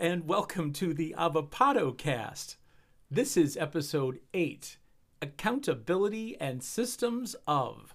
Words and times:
and 0.00 0.28
welcome 0.28 0.72
to 0.72 0.94
the 0.94 1.12
Avapado 1.18 1.96
Cast. 1.96 2.56
This 3.10 3.36
is 3.36 3.56
episode 3.56 4.20
8 4.32 4.78
Accountability 5.20 6.36
and 6.40 6.62
Systems 6.62 7.34
of. 7.48 7.94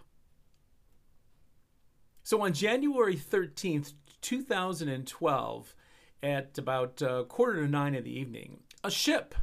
So, 2.21 2.42
on 2.42 2.52
January 2.52 3.16
13th, 3.16 3.93
2012, 4.20 5.75
at 6.21 6.57
about 6.57 7.02
uh, 7.02 7.24
quarter 7.24 7.64
to 7.64 7.71
nine 7.71 7.96
in 7.96 8.04
the 8.04 8.20
evening, 8.20 8.60
a 8.83 8.92
ship, 8.92 9.33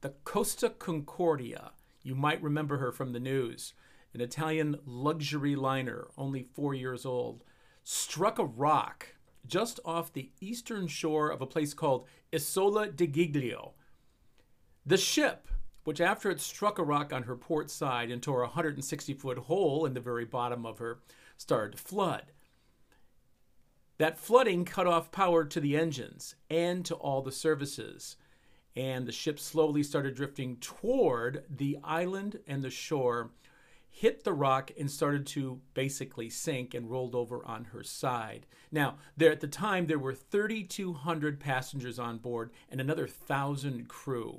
the 0.00 0.14
Costa 0.24 0.70
Concordia, 0.70 1.72
you 2.02 2.14
might 2.14 2.42
remember 2.42 2.78
her 2.78 2.90
from 2.90 3.12
the 3.12 3.20
news, 3.20 3.74
an 4.14 4.22
Italian 4.22 4.78
luxury 4.86 5.56
liner, 5.56 6.08
only 6.16 6.42
four 6.42 6.72
years 6.72 7.04
old, 7.04 7.44
struck 7.84 8.38
a 8.38 8.46
rock 8.46 9.14
just 9.46 9.80
off 9.84 10.12
the 10.12 10.30
eastern 10.40 10.86
shore 10.86 11.30
of 11.30 11.40
a 11.40 11.46
place 11.46 11.74
called 11.74 12.06
Isola 12.34 12.88
di 12.88 13.06
Giglio. 13.06 13.74
The 14.84 14.96
ship, 14.96 15.48
which 15.84 16.00
after 16.00 16.30
it 16.30 16.40
struck 16.40 16.78
a 16.78 16.84
rock 16.84 17.12
on 17.12 17.24
her 17.24 17.36
port 17.36 17.70
side 17.70 18.10
and 18.10 18.22
tore 18.22 18.42
a 18.42 18.46
160 18.46 19.14
foot 19.14 19.38
hole 19.38 19.86
in 19.86 19.94
the 19.94 20.00
very 20.00 20.24
bottom 20.24 20.66
of 20.66 20.78
her, 20.78 21.00
started 21.36 21.76
to 21.76 21.82
flood. 21.82 22.32
That 23.98 24.18
flooding 24.18 24.64
cut 24.64 24.86
off 24.86 25.10
power 25.10 25.44
to 25.44 25.60
the 25.60 25.76
engines 25.76 26.36
and 26.48 26.84
to 26.84 26.94
all 26.94 27.20
the 27.20 27.32
services, 27.32 28.16
and 28.76 29.06
the 29.06 29.12
ship 29.12 29.40
slowly 29.40 29.82
started 29.82 30.14
drifting 30.14 30.56
toward 30.56 31.44
the 31.50 31.78
island 31.82 32.38
and 32.46 32.62
the 32.62 32.70
shore 32.70 33.30
hit 33.98 34.22
the 34.22 34.32
rock 34.32 34.70
and 34.78 34.88
started 34.88 35.26
to 35.26 35.60
basically 35.74 36.30
sink 36.30 36.72
and 36.72 36.88
rolled 36.88 37.16
over 37.16 37.44
on 37.44 37.64
her 37.64 37.82
side. 37.82 38.46
Now, 38.70 38.98
there 39.16 39.32
at 39.32 39.40
the 39.40 39.48
time 39.48 39.86
there 39.86 39.98
were 39.98 40.14
3200 40.14 41.40
passengers 41.40 41.98
on 41.98 42.18
board 42.18 42.52
and 42.70 42.80
another 42.80 43.08
1000 43.08 43.88
crew. 43.88 44.38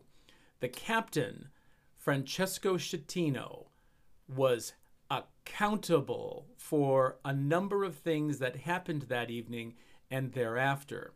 The 0.62 0.70
captain, 0.70 1.50
Francesco 1.98 2.78
Schettino, 2.78 3.66
was 4.34 4.72
accountable 5.12 6.48
for 6.56 7.18
a 7.26 7.34
number 7.34 7.84
of 7.84 7.98
things 7.98 8.40
that 8.40 8.56
happened 8.56 9.08
that 9.10 9.30
evening 9.30 9.74
and 10.10 10.32
thereafter. 10.32 11.12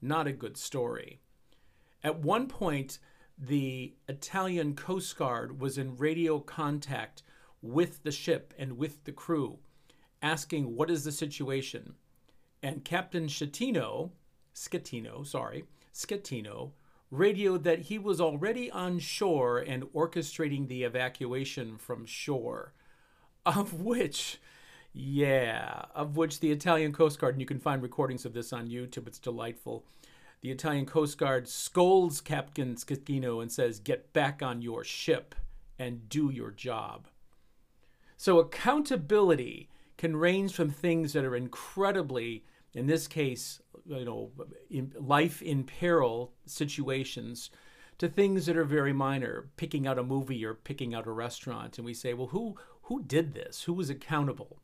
Not 0.00 0.26
a 0.26 0.32
good 0.32 0.56
story. 0.56 1.20
At 2.02 2.20
one 2.20 2.48
point, 2.48 2.98
the 3.36 3.96
Italian 4.08 4.76
Coast 4.76 5.14
Guard 5.18 5.60
was 5.60 5.76
in 5.76 5.96
radio 5.96 6.40
contact 6.40 7.22
with 7.62 8.02
the 8.02 8.12
ship 8.12 8.52
and 8.58 8.76
with 8.76 9.04
the 9.04 9.12
crew, 9.12 9.58
asking 10.20 10.76
what 10.76 10.90
is 10.90 11.04
the 11.04 11.12
situation. 11.12 11.94
And 12.62 12.84
Captain 12.84 13.26
Schettino, 13.26 14.10
Schettino, 14.54 15.26
sorry, 15.26 15.64
Schettino, 15.94 16.72
radioed 17.10 17.64
that 17.64 17.80
he 17.80 17.98
was 17.98 18.20
already 18.20 18.70
on 18.70 18.98
shore 18.98 19.58
and 19.58 19.84
orchestrating 19.92 20.66
the 20.66 20.82
evacuation 20.82 21.76
from 21.76 22.06
shore, 22.06 22.72
of 23.44 23.74
which, 23.74 24.40
yeah, 24.92 25.82
of 25.94 26.16
which 26.16 26.40
the 26.40 26.50
Italian 26.50 26.92
Coast 26.92 27.18
Guard, 27.18 27.34
and 27.34 27.40
you 27.40 27.46
can 27.46 27.60
find 27.60 27.82
recordings 27.82 28.24
of 28.24 28.32
this 28.32 28.52
on 28.52 28.68
YouTube, 28.68 29.06
it's 29.06 29.18
delightful. 29.18 29.84
The 30.40 30.50
Italian 30.50 30.86
Coast 30.86 31.18
Guard 31.18 31.46
scolds 31.46 32.20
Captain 32.20 32.74
Schettino 32.74 33.40
and 33.42 33.52
says, 33.52 33.78
Get 33.78 34.12
back 34.12 34.42
on 34.42 34.62
your 34.62 34.82
ship 34.82 35.34
and 35.78 36.08
do 36.08 36.30
your 36.30 36.50
job. 36.50 37.06
So 38.22 38.38
accountability 38.38 39.68
can 39.96 40.14
range 40.14 40.52
from 40.52 40.70
things 40.70 41.12
that 41.12 41.24
are 41.24 41.34
incredibly, 41.34 42.44
in 42.72 42.86
this 42.86 43.08
case, 43.08 43.60
you 43.84 44.04
know, 44.04 44.30
in 44.70 44.92
life 44.96 45.42
in 45.42 45.64
peril 45.64 46.32
situations, 46.46 47.50
to 47.98 48.08
things 48.08 48.46
that 48.46 48.56
are 48.56 48.62
very 48.62 48.92
minor, 48.92 49.50
picking 49.56 49.88
out 49.88 49.98
a 49.98 50.04
movie 50.04 50.44
or 50.44 50.54
picking 50.54 50.94
out 50.94 51.08
a 51.08 51.10
restaurant, 51.10 51.78
and 51.78 51.84
we 51.84 51.94
say, 51.94 52.14
well, 52.14 52.28
who 52.28 52.54
who 52.82 53.02
did 53.02 53.34
this? 53.34 53.64
Who 53.64 53.72
was 53.72 53.90
accountable? 53.90 54.60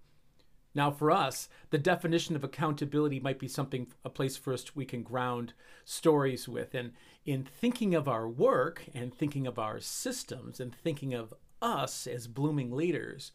Now, 0.73 0.93
for 0.93 1.11
us, 1.11 1.49
the 1.71 1.79
definition 1.79 2.37
of 2.37 2.45
accountability 2.45 3.19
might 3.19 3.41
be 3.41 3.49
something, 3.49 3.89
a 4.05 4.09
place 4.09 4.37
first 4.37 4.77
we 4.77 4.85
can 4.85 5.03
ground 5.03 5.53
stories 5.85 6.49
with. 6.49 6.77
And 6.77 6.93
in 7.27 7.43
thinking 7.43 7.93
of 7.93 8.07
our 8.07 8.29
work 8.29 8.85
and 8.95 9.13
thinking 9.13 9.49
of 9.49 9.59
our 9.59 9.81
systems 9.81 10.61
and 10.61 10.73
thinking 10.73 11.13
of 11.13 11.35
us 11.61 12.07
as 12.07 12.27
blooming 12.27 12.73
leaders, 12.73 13.33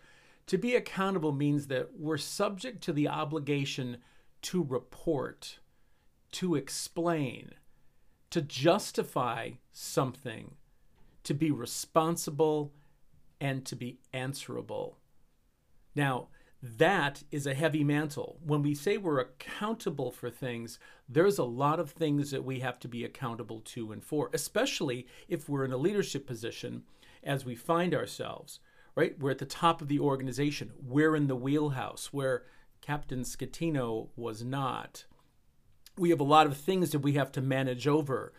to 0.48 0.58
be 0.58 0.76
accountable 0.76 1.32
means 1.32 1.68
that 1.68 1.98
we're 1.98 2.18
subject 2.18 2.84
to 2.84 2.94
the 2.94 3.08
obligation 3.08 3.98
to 4.44 4.64
report, 4.64 5.60
to 6.32 6.56
explain, 6.56 7.52
to 8.30 8.42
justify 8.42 9.52
something, 9.72 10.56
to 11.24 11.34
be 11.34 11.52
responsible, 11.52 12.74
and 13.40 13.66
to 13.66 13.76
be 13.76 14.00
answerable. 14.14 14.98
Now, 15.96 16.28
that 16.62 17.24
is 17.30 17.46
a 17.46 17.54
heavy 17.54 17.84
mantle. 17.84 18.40
When 18.42 18.64
we 18.64 18.74
say 18.74 18.98
we're 18.98 19.20
accountable 19.20 20.12
for 20.12 20.30
things, 20.30 20.80
there's 21.10 21.38
a 21.38 21.44
lot 21.44 21.80
of 21.80 21.92
things 21.92 22.32
that 22.32 22.46
we 22.46 22.62
have 22.62 22.80
to 22.80 22.88
be 22.88 23.04
accountable 23.04 23.60
to 23.66 23.92
and 23.92 24.02
for, 24.02 24.30
especially 24.34 25.06
if 25.28 25.50
we're 25.50 25.66
in 25.66 25.74
a 25.74 25.78
leadership 25.78 26.26
position 26.26 26.84
as 27.26 27.46
we 27.46 27.56
find 27.56 27.94
ourselves 27.94 28.60
right? 28.96 29.18
We're 29.20 29.32
at 29.32 29.40
the 29.40 29.46
top 29.46 29.82
of 29.82 29.88
the 29.88 30.00
organization. 30.00 30.72
We're 30.82 31.16
in 31.16 31.28
the 31.28 31.36
wheelhouse 31.36 32.10
where 32.12 32.44
Captain 32.82 33.22
Schettino 33.22 34.10
was 34.16 34.44
not. 34.44 35.06
We 35.98 36.10
have 36.10 36.20
a 36.20 36.26
lot 36.26 36.48
of 36.48 36.58
things 36.58 36.92
that 36.92 37.00
we 37.00 37.14
have 37.14 37.32
to 37.34 37.42
manage 37.42 37.88
over. 37.88 38.34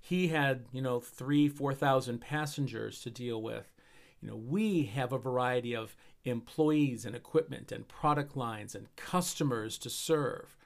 He 0.00 0.28
had, 0.28 0.64
you 0.72 0.80
know, 0.80 1.00
three, 1.00 1.48
4,000 1.48 2.20
passengers 2.20 3.00
to 3.02 3.10
deal 3.10 3.40
with. 3.42 3.72
You 4.20 4.28
know, 4.28 4.36
we 4.36 4.84
have 4.84 5.12
a 5.12 5.18
variety 5.18 5.74
of 5.74 5.96
employees 6.24 7.04
and 7.04 7.14
equipment 7.14 7.72
and 7.72 7.88
product 7.88 8.36
lines 8.36 8.74
and 8.74 8.94
customers 8.96 9.78
to 9.78 9.90
serve. 9.90 10.56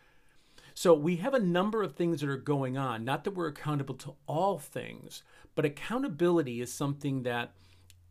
So 0.74 0.92
we 0.92 1.16
have 1.16 1.34
a 1.34 1.40
number 1.40 1.82
of 1.82 1.94
things 1.94 2.20
that 2.20 2.28
are 2.28 2.36
going 2.36 2.76
on. 2.76 3.04
Not 3.04 3.24
that 3.24 3.34
we're 3.34 3.46
accountable 3.46 3.94
to 3.96 4.14
all 4.26 4.58
things, 4.58 5.22
but 5.54 5.64
accountability 5.64 6.60
is 6.60 6.72
something 6.72 7.22
that 7.22 7.52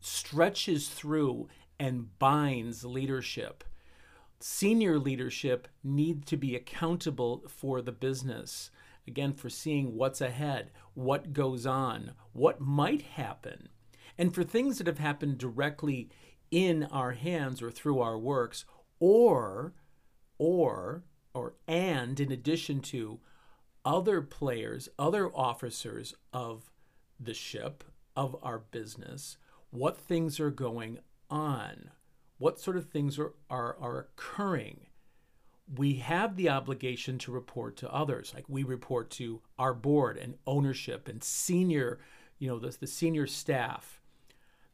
stretches 0.06 0.90
through 0.90 1.48
and 1.80 2.18
binds 2.20 2.84
leadership. 2.84 3.64
Senior 4.40 5.00
leadership 5.00 5.68
need 5.84 6.26
to 6.26 6.36
be 6.36 6.56
accountable 6.56 7.44
for 7.48 7.82
the 7.82 7.92
business. 7.92 8.70
Again, 9.08 9.34
for 9.34 9.50
seeing 9.50 9.96
what's 9.96 10.22
ahead, 10.22 10.72
what 10.94 11.34
goes 11.34 11.66
on, 11.66 12.12
what 12.34 12.60
might 12.60 13.02
happen. 13.02 13.70
And 14.18 14.34
for 14.34 14.44
things 14.44 14.78
that 14.78 14.88
have 14.88 15.00
happened 15.00 15.38
directly 15.38 16.10
in 16.52 16.84
our 16.84 17.14
hands 17.14 17.62
or 17.62 17.72
through 17.72 18.00
our 18.00 18.18
works, 18.18 18.66
or, 19.00 19.74
or, 20.38 21.04
or, 21.34 21.56
and 21.68 22.20
in 22.20 22.32
addition 22.32 22.80
to 22.82 23.20
other 23.86 24.22
players, 24.22 24.90
other 25.00 25.30
officers 25.36 26.14
of 26.32 26.70
the 27.20 27.34
ship, 27.34 27.84
of 28.16 28.36
our 28.44 28.60
business, 28.60 29.38
what 29.74 29.98
things 29.98 30.40
are 30.40 30.52
going 30.52 31.00
on, 31.30 31.90
what 32.38 32.60
sort 32.60 32.78
of 32.78 32.90
things 32.90 33.18
are, 33.18 33.34
are, 33.50 33.76
are 33.82 33.98
occurring. 34.00 34.82
We 35.76 35.96
have 35.96 36.36
the 36.36 36.50
obligation 36.50 37.18
to 37.20 37.32
report 37.32 37.76
to 37.78 37.92
others, 37.92 38.34
like 38.36 38.46
we 38.48 38.64
report 38.64 39.10
to 39.12 39.42
our 39.58 39.74
board 39.74 40.18
and 40.18 40.36
ownership 40.46 41.08
and 41.08 41.24
senior, 41.24 42.00
you 42.38 42.48
know, 42.48 42.60
the, 42.60 42.78
the 42.80 42.88
senior 42.88 43.26
staff. 43.26 44.00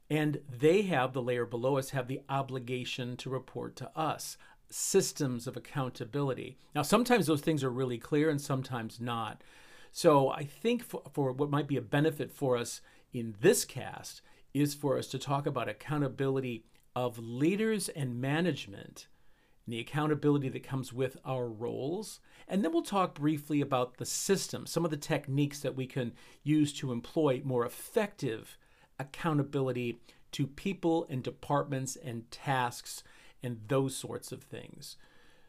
And 0.09 0.42
they 0.50 0.82
have, 0.84 1.14
the 1.14 1.22
layer 1.22 1.46
below 1.46 1.78
us, 1.78 1.92
have 1.92 2.08
the 2.08 2.22
obligation 2.28 3.16
to 3.18 3.30
report 3.30 3.76
to 3.78 3.92
us 3.98 4.38
systems 4.70 5.48
of 5.48 5.56
accountability. 5.56 6.58
Now, 6.76 6.82
sometimes 6.82 7.28
those 7.28 7.41
things 7.41 7.64
are 7.64 7.70
really 7.70 8.00
clear 8.00 8.29
and 8.29 8.41
sometimes 8.41 9.00
not. 9.00 9.44
So 9.91 10.29
I 10.29 10.44
think 10.44 10.84
for, 10.84 11.03
for, 11.14 11.32
what 11.32 11.50
might 11.50 11.68
be 11.68 11.78
a 11.78 11.82
benefit 11.82 12.32
for 12.32 12.58
us 12.58 12.82
in 13.14 13.35
this 13.40 13.66
cast 13.66 14.22
is 14.53 14.73
for 14.73 14.97
us 14.97 15.07
to 15.07 15.19
talk 15.19 15.46
about 15.46 15.69
accountability 15.69 16.66
of 16.96 17.19
leaders 17.19 17.90
and 17.90 18.19
management 18.19 19.07
and 19.66 19.73
the 19.73 19.79
accountability 19.79 20.49
that 20.49 20.63
comes 20.63 20.91
with 20.91 21.17
our 21.23 21.47
roles. 21.47 22.19
And 22.47 22.63
then 22.63 22.73
we'll 22.73 22.81
talk 22.81 23.13
briefly 23.13 23.61
about 23.61 23.97
the 23.97 24.05
system, 24.05 24.66
some 24.66 24.84
of 24.84 24.91
the 24.91 24.97
techniques 24.97 25.59
that 25.59 25.75
we 25.75 25.85
can 25.85 26.13
use 26.43 26.73
to 26.73 26.91
employ 26.91 27.41
more 27.43 27.66
effective 27.66 28.57
accountability 28.97 30.01
to 30.31 30.47
people 30.47 31.05
and 31.09 31.23
departments 31.23 31.96
and 31.96 32.29
tasks 32.31 33.03
and 33.41 33.59
those 33.67 33.96
sorts 33.96 34.31
of 34.31 34.43
things. 34.43 34.97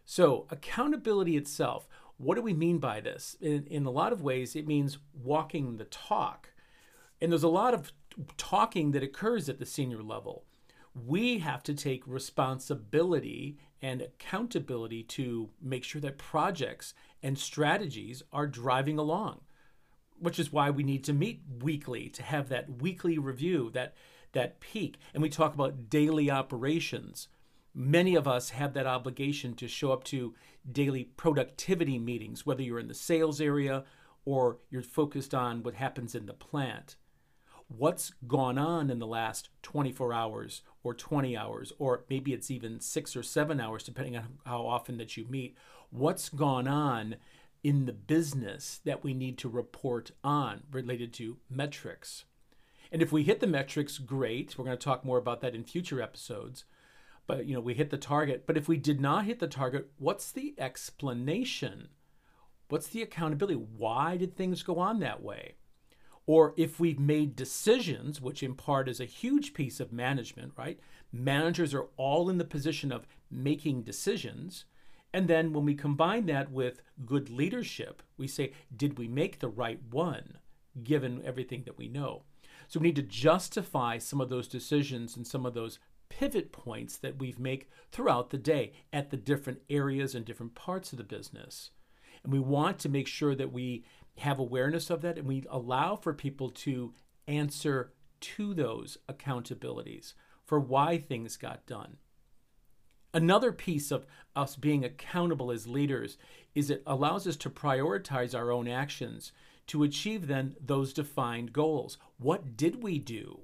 So, 0.05 0.47
accountability 0.51 1.37
itself, 1.37 1.89
what 2.17 2.35
do 2.35 2.43
we 2.43 2.53
mean 2.53 2.79
by 2.79 3.01
this? 3.01 3.37
In, 3.41 3.67
in 3.67 3.87
a 3.87 3.91
lot 3.91 4.13
of 4.13 4.23
ways, 4.23 4.55
it 4.55 4.67
means 4.67 4.99
walking 5.15 5.77
the 5.77 5.85
talk. 5.85 6.51
And 7.21 7.33
there's 7.33 7.43
a 7.43 7.49
lot 7.49 7.75
of 7.75 7.93
talking 8.37 8.93
that 8.93 9.03
occurs 9.03 9.49
at 9.49 9.59
the 9.59 9.67
senior 9.67 10.03
level. 10.03 10.45
We 10.95 11.39
have 11.39 11.63
to 11.65 11.75
take 11.75 12.03
responsibility 12.07 13.59
and 13.81 14.03
accountability 14.03 15.03
to 15.05 15.51
make 15.63 15.85
sure 15.85 16.01
that 16.01 16.19
projects 16.19 16.95
and 17.23 17.39
strategies 17.39 18.23
are 18.33 18.47
driving 18.47 18.99
along. 18.99 19.41
which 20.21 20.39
is 20.39 20.53
why 20.53 20.71
we 20.71 20.83
need 20.83 21.03
to 21.05 21.13
meet 21.13 21.43
weekly 21.61 22.09
to 22.11 22.23
have 22.23 22.49
that 22.49 22.81
weekly 22.83 23.19
review, 23.19 23.71
that 23.73 23.95
that 24.33 24.61
peak. 24.61 24.97
And 25.13 25.23
we 25.23 25.29
talk 25.29 25.55
about 25.55 25.91
daily 25.91 26.31
operations. 26.31 27.27
Many 27.75 28.15
of 28.15 28.29
us 28.29 28.51
have 28.51 28.75
that 28.75 28.87
obligation 28.87 29.55
to 29.55 29.67
show 29.67 29.91
up 29.93 30.05
to 30.05 30.35
daily 30.71 31.05
productivity 31.05 31.99
meetings, 31.99 32.47
whether 32.47 32.63
you're 32.63 32.79
in 32.79 32.87
the 32.87 32.95
sales 32.95 33.41
area 33.41 33.85
or 34.25 34.59
you're 34.71 34.83
focused 34.83 35.35
on 35.35 35.65
what 35.65 35.75
happens 35.75 36.15
in 36.15 36.27
the 36.27 36.33
plant. 36.35 36.95
What's 37.77 38.13
gone 38.27 38.59
on 38.59 38.91
in 38.91 38.99
the 38.99 39.07
last 39.07 39.49
24 39.63 40.13
hours 40.13 40.63
or 40.83 40.93
20 40.93 41.37
hours, 41.37 41.73
or 41.79 42.05
maybe 42.11 42.33
it's 42.33 42.51
even 42.51 42.81
six 42.81 43.15
or 43.15 43.23
seven 43.23 43.61
hours, 43.61 43.85
depending 43.85 44.17
on 44.17 44.39
how 44.45 44.67
often 44.67 44.99
that 44.99 45.17
you 45.17 45.25
meet. 45.29 45.57
What's 45.91 46.29
gone 46.29 46.67
on 46.67 47.17
in 47.63 47.87
the 47.87 47.93
business 47.93 48.81
that 48.85 49.05
we 49.05 49.15
need 49.15 49.39
to 49.39 49.49
report 49.49 50.11
on 50.25 50.65
related 50.73 51.13
to 51.15 51.37
metrics? 51.49 52.25
And 52.91 53.03
if 53.03 53.13
we 53.13 53.23
hit 53.23 53.39
the 53.39 53.47
metrics, 53.47 53.99
great. 53.99 54.59
We're 54.59 54.65
going 54.65 54.77
to 54.77 54.85
talk 54.85 55.05
more 55.05 55.19
about 55.19 55.41
that 55.43 55.55
in 55.55 55.63
future 55.63 56.03
episodes. 56.03 56.65
But 57.29 57.47
you 57.47 57.55
know, 57.55 57.61
we 57.61 57.75
hit 57.75 57.91
the 57.91 57.99
target. 57.99 58.49
But 58.49 58.57
if 58.57 58.67
we 58.67 58.79
did 58.79 59.01
not 59.01 59.27
hit 59.27 59.39
the 59.39 59.47
target, 59.47 59.91
what's 59.97 60.33
the 60.33 60.55
explanation? 60.59 61.91
What's 62.69 62.89
the 62.89 63.03
accountability? 63.03 63.55
Why 63.55 64.17
did 64.17 64.35
things 64.35 64.65
go 64.65 64.81
on 64.81 64.99
that 65.01 65.23
way? 65.23 65.55
Or 66.33 66.55
if 66.57 66.79
we've 66.79 67.01
made 67.01 67.35
decisions, 67.35 68.21
which 68.21 68.45
in 68.45 68.55
part 68.55 68.89
is 68.89 69.01
a 69.01 69.05
huge 69.05 69.53
piece 69.53 69.81
of 69.81 69.93
management, 69.93 70.53
right? 70.57 70.79
Managers 71.13 71.75
are 71.75 71.89
all 71.97 72.31
in 72.31 72.39
the 72.39 72.45
position 72.45 72.93
of 72.93 73.09
making 73.33 73.83
decisions. 73.83 74.65
And 75.13 75.27
then 75.27 75.53
when 75.53 75.65
we 75.65 75.75
combine 75.75 76.27
that 76.27 76.53
with 76.53 76.83
good 77.05 77.31
leadership, 77.31 78.01
we 78.17 78.29
say, 78.29 78.53
did 78.77 78.97
we 78.97 79.09
make 79.09 79.41
the 79.41 79.49
right 79.49 79.81
one 79.91 80.39
given 80.85 81.21
everything 81.25 81.65
that 81.65 81.77
we 81.77 81.89
know? 81.89 82.23
So 82.69 82.79
we 82.79 82.87
need 82.87 83.03
to 83.03 83.03
justify 83.03 83.99
some 83.99 84.21
of 84.21 84.29
those 84.29 84.47
decisions 84.47 85.17
and 85.17 85.27
some 85.27 85.45
of 85.45 85.55
those 85.55 85.81
pivot 86.11 86.53
points 86.53 86.97
that 86.99 87.19
we've 87.19 87.41
make 87.41 87.69
throughout 87.91 88.31
the 88.31 88.39
day 88.39 88.71
at 88.93 89.11
the 89.11 89.17
different 89.17 89.63
areas 89.69 90.15
and 90.15 90.25
different 90.25 90.55
parts 90.55 90.93
of 90.93 90.99
the 90.99 91.03
business. 91.03 91.73
And 92.23 92.33
we 92.33 92.39
want 92.39 92.79
to 92.81 92.89
make 92.89 93.09
sure 93.09 93.35
that 93.35 93.53
we 93.53 93.85
have 94.21 94.39
awareness 94.39 94.91
of 94.91 95.03
that 95.03 95.19
and 95.19 95.27
we 95.27 95.45
allow 95.51 95.97
for 95.97 96.13
people 96.13 96.51
to 96.51 96.93
answer 97.27 97.93
to 98.21 98.55
those 98.55 98.99
accountabilities 99.09 100.15
for 100.45 100.61
why 100.61 100.99
things 100.99 101.37
got 101.37 101.67
done. 101.67 101.97
Another 103.13 103.51
piece 103.51 103.91
of 103.91 104.07
us 104.37 104.57
being 104.57 104.85
accountable 104.85 105.51
as 105.51 105.67
leaders 105.67 106.17
is 106.55 106.71
it 106.71 106.83
allows 106.87 107.27
us 107.27 107.37
to 107.37 107.51
prioritize 107.51 108.35
our 108.35 108.53
own 108.53 108.69
actions 108.69 109.33
to 109.67 109.83
achieve 109.83 110.27
then 110.27 110.55
those 110.61 110.93
defined 110.93 111.53
goals. 111.53 111.99
What 112.19 112.57
did 112.57 112.83
we 112.83 112.99
do? 112.99 113.41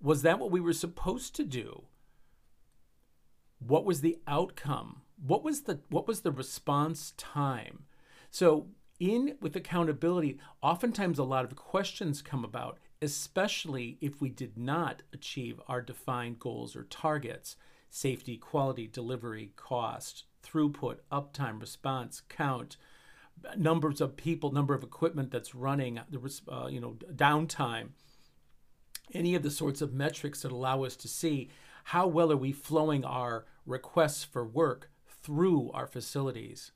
Was 0.00 0.22
that 0.22 0.38
what 0.38 0.50
we 0.50 0.60
were 0.60 0.72
supposed 0.72 1.34
to 1.36 1.44
do? 1.44 1.84
What 3.58 3.84
was 3.84 4.00
the 4.00 4.18
outcome? 4.26 5.02
What 5.24 5.42
was 5.42 5.62
the 5.62 5.80
what 5.88 6.06
was 6.06 6.20
the 6.20 6.30
response 6.30 7.12
time? 7.16 7.84
So 8.30 8.68
in 8.98 9.36
with 9.40 9.56
accountability, 9.56 10.38
oftentimes 10.62 11.18
a 11.18 11.24
lot 11.24 11.44
of 11.44 11.56
questions 11.56 12.22
come 12.22 12.44
about, 12.44 12.78
especially 13.02 13.98
if 14.00 14.20
we 14.20 14.28
did 14.28 14.56
not 14.56 15.02
achieve 15.12 15.60
our 15.68 15.80
defined 15.82 16.38
goals 16.38 16.74
or 16.74 16.84
targets 16.84 17.56
safety, 17.88 18.36
quality, 18.36 18.86
delivery, 18.86 19.52
cost, 19.56 20.24
throughput, 20.42 20.96
uptime, 21.10 21.60
response, 21.60 22.20
count, 22.28 22.76
numbers 23.56 24.00
of 24.00 24.16
people, 24.16 24.52
number 24.52 24.74
of 24.74 24.82
equipment 24.82 25.30
that's 25.30 25.54
running, 25.54 26.00
the 26.10 26.40
uh, 26.50 26.66
you 26.66 26.80
know 26.80 26.96
downtime, 27.14 27.88
any 29.14 29.34
of 29.34 29.42
the 29.42 29.50
sorts 29.50 29.80
of 29.80 29.94
metrics 29.94 30.42
that 30.42 30.52
allow 30.52 30.84
us 30.84 30.96
to 30.96 31.08
see 31.08 31.48
how 31.84 32.06
well 32.06 32.32
are 32.32 32.36
we 32.36 32.52
flowing 32.52 33.04
our 33.04 33.46
requests 33.64 34.24
for 34.24 34.44
work 34.44 34.90
through 35.22 35.70
our 35.72 35.86
facilities. 35.86 36.72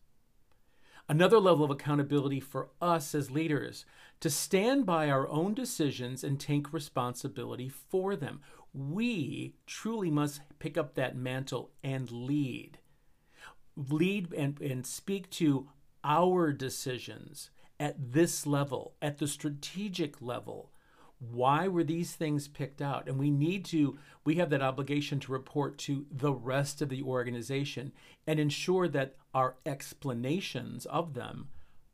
Another 1.10 1.40
level 1.40 1.64
of 1.64 1.72
accountability 1.72 2.38
for 2.38 2.68
us 2.80 3.16
as 3.16 3.32
leaders 3.32 3.84
to 4.20 4.30
stand 4.30 4.86
by 4.86 5.10
our 5.10 5.28
own 5.28 5.54
decisions 5.54 6.22
and 6.22 6.38
take 6.38 6.72
responsibility 6.72 7.68
for 7.68 8.14
them. 8.14 8.40
We 8.72 9.56
truly 9.66 10.08
must 10.08 10.42
pick 10.60 10.78
up 10.78 10.94
that 10.94 11.16
mantle 11.16 11.72
and 11.82 12.08
lead. 12.12 12.78
Lead 13.74 14.32
and, 14.34 14.60
and 14.60 14.86
speak 14.86 15.28
to 15.30 15.68
our 16.04 16.52
decisions 16.52 17.50
at 17.80 18.12
this 18.12 18.46
level, 18.46 18.94
at 19.02 19.18
the 19.18 19.26
strategic 19.26 20.22
level. 20.22 20.70
Why 21.20 21.68
were 21.68 21.84
these 21.84 22.14
things 22.14 22.48
picked 22.48 22.80
out? 22.80 23.06
And 23.06 23.18
we 23.18 23.30
need 23.30 23.66
to, 23.66 23.98
we 24.24 24.36
have 24.36 24.48
that 24.50 24.62
obligation 24.62 25.20
to 25.20 25.32
report 25.32 25.76
to 25.78 26.06
the 26.10 26.32
rest 26.32 26.80
of 26.80 26.88
the 26.88 27.02
organization 27.02 27.92
and 28.26 28.40
ensure 28.40 28.88
that 28.88 29.16
our 29.34 29.56
explanations 29.66 30.86
of 30.86 31.12
them 31.12 31.48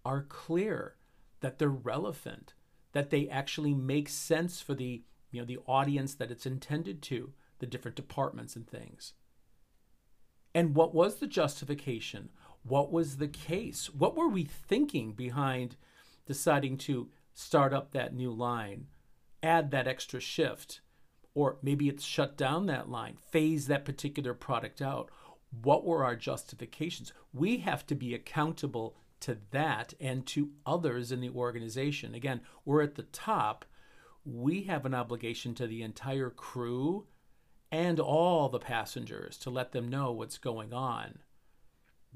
are 0.04 0.22
clear, 0.22 0.94
that 1.40 1.58
they're 1.58 1.68
relevant, 1.68 2.54
that 2.92 3.10
they 3.10 3.28
actually 3.28 3.74
make 3.74 4.08
sense 4.08 4.60
for 4.60 4.74
the, 4.74 5.02
you 5.32 5.40
know, 5.40 5.46
the 5.46 5.58
audience 5.66 6.14
that 6.14 6.30
it's 6.30 6.46
intended 6.46 7.02
to, 7.02 7.32
the 7.58 7.66
different 7.66 7.96
departments 7.96 8.54
and 8.54 8.68
things. 8.68 9.14
And 10.54 10.76
what 10.76 10.94
was 10.94 11.16
the 11.16 11.26
justification? 11.26 12.28
What 12.62 12.92
was 12.92 13.16
the 13.16 13.28
case? 13.28 13.92
What 13.92 14.16
were 14.16 14.28
we 14.28 14.44
thinking 14.44 15.12
behind 15.14 15.76
deciding 16.26 16.78
to 16.78 17.08
start 17.34 17.72
up 17.72 17.92
that 17.92 18.14
new 18.14 18.30
line, 18.30 18.86
add 19.46 19.70
that 19.70 19.88
extra 19.88 20.20
shift, 20.20 20.80
or 21.34 21.58
maybe 21.62 21.88
it's 21.88 22.04
shut 22.04 22.36
down 22.36 22.66
that 22.66 22.90
line, 22.90 23.16
phase 23.30 23.66
that 23.68 23.84
particular 23.84 24.34
product 24.34 24.82
out? 24.82 25.10
What 25.62 25.84
were 25.84 26.04
our 26.04 26.16
justifications? 26.16 27.12
We 27.32 27.58
have 27.58 27.86
to 27.86 27.94
be 27.94 28.14
accountable 28.14 28.96
to 29.20 29.38
that 29.52 29.94
and 30.00 30.26
to 30.26 30.50
others 30.66 31.12
in 31.12 31.20
the 31.20 31.30
organization. 31.30 32.14
Again, 32.14 32.40
we're 32.64 32.82
at 32.82 32.96
the 32.96 33.04
top. 33.04 33.64
We 34.24 34.64
have 34.64 34.84
an 34.84 34.94
obligation 34.94 35.54
to 35.54 35.66
the 35.66 35.82
entire 35.82 36.30
crew 36.30 37.06
and 37.70 37.98
all 37.98 38.48
the 38.48 38.58
passengers 38.58 39.38
to 39.38 39.50
let 39.50 39.72
them 39.72 39.88
know 39.88 40.12
what's 40.12 40.38
going 40.38 40.72
on 40.72 41.20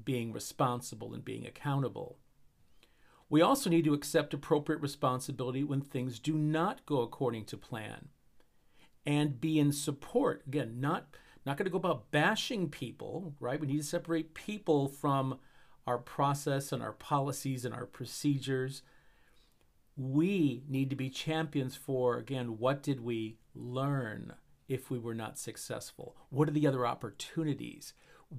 being 0.03 0.31
responsible 0.31 1.13
and 1.13 1.23
being 1.23 1.45
accountable. 1.45 2.17
We 3.31 3.41
also 3.41 3.69
need 3.69 3.85
to 3.85 3.93
accept 3.93 4.33
appropriate 4.33 4.81
responsibility 4.81 5.63
when 5.63 5.79
things 5.79 6.19
do 6.19 6.33
not 6.33 6.85
go 6.85 6.99
according 6.99 7.45
to 7.45 7.57
plan 7.57 8.09
and 9.05 9.39
be 9.39 9.57
in 9.57 9.71
support. 9.71 10.43
Again, 10.45 10.81
not 10.81 11.15
not 11.45 11.55
going 11.55 11.65
to 11.65 11.71
go 11.71 11.77
about 11.77 12.11
bashing 12.11 12.69
people, 12.69 13.33
right? 13.39 13.59
We 13.59 13.67
need 13.67 13.77
to 13.77 13.83
separate 13.83 14.33
people 14.33 14.89
from 14.89 15.39
our 15.87 15.97
process 15.97 16.73
and 16.73 16.83
our 16.83 16.91
policies 16.91 17.63
and 17.63 17.73
our 17.73 17.85
procedures. 17.85 18.83
We 19.95 20.63
need 20.67 20.89
to 20.89 20.97
be 20.97 21.09
champions 21.09 21.77
for 21.77 22.17
again, 22.17 22.57
what 22.57 22.83
did 22.83 22.99
we 22.99 23.37
learn 23.55 24.33
if 24.67 24.91
we 24.91 24.99
were 24.99 25.15
not 25.15 25.39
successful? 25.39 26.17
What 26.29 26.49
are 26.49 26.51
the 26.51 26.67
other 26.67 26.85
opportunities? 26.85 27.93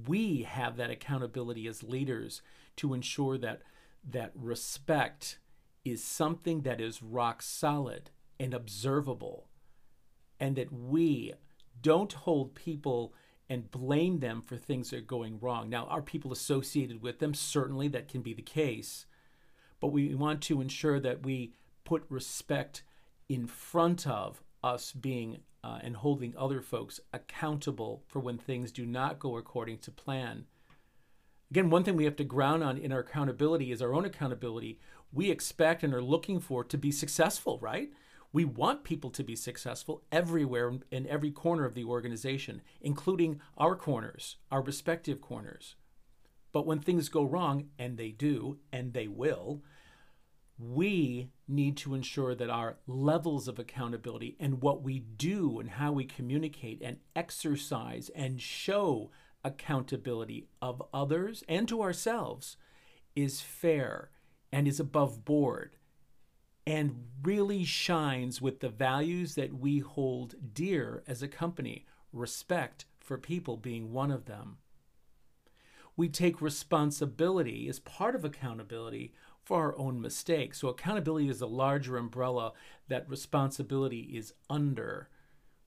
we 0.06 0.42
have 0.42 0.76
that 0.76 0.90
accountability 0.90 1.66
as 1.66 1.82
leaders 1.82 2.42
to 2.76 2.94
ensure 2.94 3.36
that 3.38 3.62
that 4.08 4.32
respect 4.34 5.38
is 5.84 6.02
something 6.02 6.62
that 6.62 6.80
is 6.80 7.02
rock 7.02 7.42
solid 7.42 8.10
and 8.38 8.54
observable 8.54 9.48
and 10.38 10.56
that 10.56 10.72
we 10.72 11.32
don't 11.80 12.12
hold 12.12 12.54
people 12.54 13.14
and 13.48 13.70
blame 13.70 14.20
them 14.20 14.40
for 14.40 14.56
things 14.56 14.90
that 14.90 14.98
are 14.98 15.02
going 15.02 15.38
wrong. 15.40 15.68
Now, 15.68 15.86
are 15.86 16.02
people 16.02 16.32
associated 16.32 17.02
with 17.02 17.18
them? 17.18 17.34
Certainly 17.34 17.88
that 17.88 18.08
can 18.08 18.22
be 18.22 18.32
the 18.32 18.42
case. 18.42 19.06
But 19.78 19.88
we 19.88 20.14
want 20.14 20.40
to 20.42 20.60
ensure 20.60 21.00
that 21.00 21.24
we 21.24 21.52
put 21.84 22.04
respect 22.08 22.82
in 23.28 23.46
front 23.46 24.06
of 24.06 24.42
us 24.62 24.92
being 24.92 25.40
uh, 25.64 25.78
and 25.82 25.96
holding 25.96 26.34
other 26.36 26.60
folks 26.60 27.00
accountable 27.12 28.02
for 28.06 28.20
when 28.20 28.38
things 28.38 28.72
do 28.72 28.86
not 28.86 29.18
go 29.18 29.36
according 29.36 29.78
to 29.78 29.90
plan. 29.90 30.46
Again, 31.52 31.68
one 31.68 31.84
thing 31.84 31.96
we 31.96 32.06
have 32.06 32.16
to 32.16 32.24
ground 32.24 32.64
on 32.64 32.78
in 32.78 32.92
our 32.92 33.00
accountability 33.00 33.72
is 33.72 33.82
our 33.82 33.92
own 33.92 34.06
accountability. 34.06 34.78
We 35.12 35.30
expect 35.30 35.82
and 35.82 35.92
are 35.92 36.00
looking 36.00 36.40
for 36.40 36.64
to 36.64 36.78
be 36.78 36.90
successful, 36.90 37.58
right? 37.60 37.92
We 38.32 38.46
want 38.46 38.84
people 38.84 39.10
to 39.10 39.22
be 39.22 39.36
successful 39.36 40.02
everywhere 40.10 40.72
in 40.90 41.06
every 41.06 41.30
corner 41.30 41.66
of 41.66 41.74
the 41.74 41.84
organization, 41.84 42.62
including 42.80 43.38
our 43.58 43.76
corners, 43.76 44.36
our 44.50 44.62
respective 44.62 45.20
corners. 45.20 45.74
But 46.52 46.64
when 46.64 46.80
things 46.80 47.10
go 47.10 47.22
wrong, 47.22 47.68
and 47.78 47.98
they 47.98 48.12
do, 48.12 48.56
and 48.72 48.94
they 48.94 49.06
will, 49.06 49.60
we 50.58 51.28
need 51.46 51.76
to 51.76 51.92
ensure 51.92 52.34
that 52.34 52.48
our 52.48 52.78
levels 52.86 53.46
of 53.46 53.58
accountability 53.58 54.38
and 54.40 54.62
what 54.62 54.82
we 54.82 55.00
do 55.00 55.60
and 55.60 55.68
how 55.68 55.92
we 55.92 56.06
communicate 56.06 56.80
and 56.80 56.96
exercise 57.14 58.10
and 58.14 58.40
show 58.40 59.10
accountability 59.44 60.46
of 60.60 60.82
others 60.92 61.42
and 61.48 61.68
to 61.68 61.82
ourselves 61.82 62.56
is 63.14 63.40
fair 63.40 64.10
and 64.52 64.68
is 64.68 64.80
above 64.80 65.24
board 65.24 65.76
and 66.66 67.04
really 67.22 67.64
shines 67.64 68.40
with 68.40 68.60
the 68.60 68.68
values 68.68 69.34
that 69.34 69.54
we 69.54 69.80
hold 69.80 70.34
dear 70.54 71.02
as 71.06 71.22
a 71.22 71.28
company, 71.28 71.86
respect 72.12 72.84
for 73.00 73.18
people 73.18 73.56
being 73.56 73.92
one 73.92 74.10
of 74.10 74.26
them. 74.26 74.58
We 75.96 76.08
take 76.08 76.40
responsibility 76.40 77.68
as 77.68 77.80
part 77.80 78.14
of 78.14 78.24
accountability 78.24 79.12
for 79.44 79.58
our 79.58 79.76
own 79.76 80.00
mistakes. 80.00 80.60
So, 80.60 80.68
accountability 80.68 81.28
is 81.28 81.40
a 81.40 81.46
larger 81.46 81.96
umbrella 81.96 82.52
that 82.88 83.10
responsibility 83.10 84.10
is 84.14 84.32
under. 84.48 85.08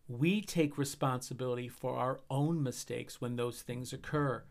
We 0.08 0.42
take 0.42 0.78
responsibility 0.78 1.68
for 1.68 1.98
our 1.98 2.22
own 2.30 2.62
mistakes 2.62 3.20
when 3.20 3.36
those 3.36 3.62
things 3.62 3.92
occur. 3.92 4.44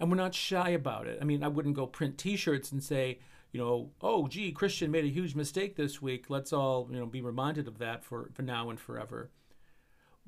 And 0.00 0.10
we're 0.10 0.16
not 0.16 0.34
shy 0.34 0.70
about 0.70 1.06
it. 1.06 1.18
I 1.20 1.24
mean, 1.24 1.42
I 1.42 1.48
wouldn't 1.48 1.76
go 1.76 1.86
print 1.86 2.18
t 2.18 2.36
shirts 2.36 2.72
and 2.72 2.82
say, 2.82 3.18
you 3.52 3.60
know, 3.60 3.90
oh, 4.00 4.28
gee, 4.28 4.50
Christian 4.50 4.90
made 4.90 5.04
a 5.04 5.08
huge 5.08 5.34
mistake 5.34 5.76
this 5.76 6.00
week. 6.00 6.30
Let's 6.30 6.52
all, 6.52 6.88
you 6.90 6.98
know, 6.98 7.06
be 7.06 7.20
reminded 7.20 7.68
of 7.68 7.78
that 7.78 8.02
for, 8.02 8.30
for 8.32 8.42
now 8.42 8.70
and 8.70 8.80
forever. 8.80 9.30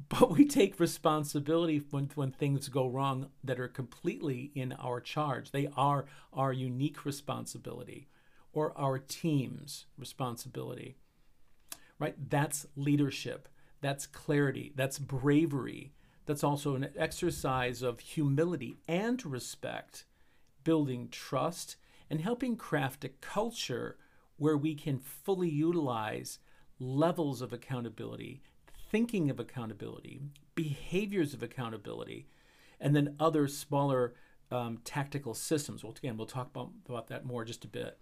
But 0.08 0.30
we 0.30 0.44
take 0.44 0.80
responsibility 0.80 1.82
when, 1.90 2.10
when 2.14 2.32
things 2.32 2.68
go 2.68 2.88
wrong 2.88 3.30
that 3.42 3.60
are 3.60 3.68
completely 3.68 4.50
in 4.54 4.72
our 4.72 5.00
charge. 5.00 5.52
They 5.52 5.68
are 5.76 6.04
our 6.32 6.52
unique 6.52 7.04
responsibility 7.06 8.08
or 8.52 8.76
our 8.78 8.98
team's 8.98 9.86
responsibility. 9.96 10.96
Right? 11.98 12.16
That's 12.28 12.66
leadership. 12.76 13.48
That's 13.84 14.06
clarity. 14.06 14.72
That's 14.74 14.98
bravery. 14.98 15.92
That's 16.24 16.42
also 16.42 16.74
an 16.74 16.88
exercise 16.96 17.82
of 17.82 18.00
humility 18.00 18.78
and 18.88 19.22
respect, 19.26 20.06
building 20.64 21.08
trust 21.10 21.76
and 22.08 22.22
helping 22.22 22.56
craft 22.56 23.04
a 23.04 23.10
culture 23.10 23.98
where 24.38 24.56
we 24.56 24.74
can 24.74 24.98
fully 24.98 25.50
utilize 25.50 26.38
levels 26.78 27.42
of 27.42 27.52
accountability, 27.52 28.40
thinking 28.90 29.28
of 29.28 29.38
accountability, 29.38 30.22
behaviors 30.54 31.34
of 31.34 31.42
accountability, 31.42 32.26
and 32.80 32.96
then 32.96 33.14
other 33.20 33.46
smaller 33.46 34.14
um, 34.50 34.78
tactical 34.82 35.34
systems. 35.34 35.84
Well, 35.84 35.92
again, 35.94 36.16
we'll 36.16 36.26
talk 36.26 36.48
about, 36.54 36.70
about 36.88 37.08
that 37.08 37.26
more 37.26 37.44
just 37.44 37.66
a 37.66 37.68
bit. 37.68 37.98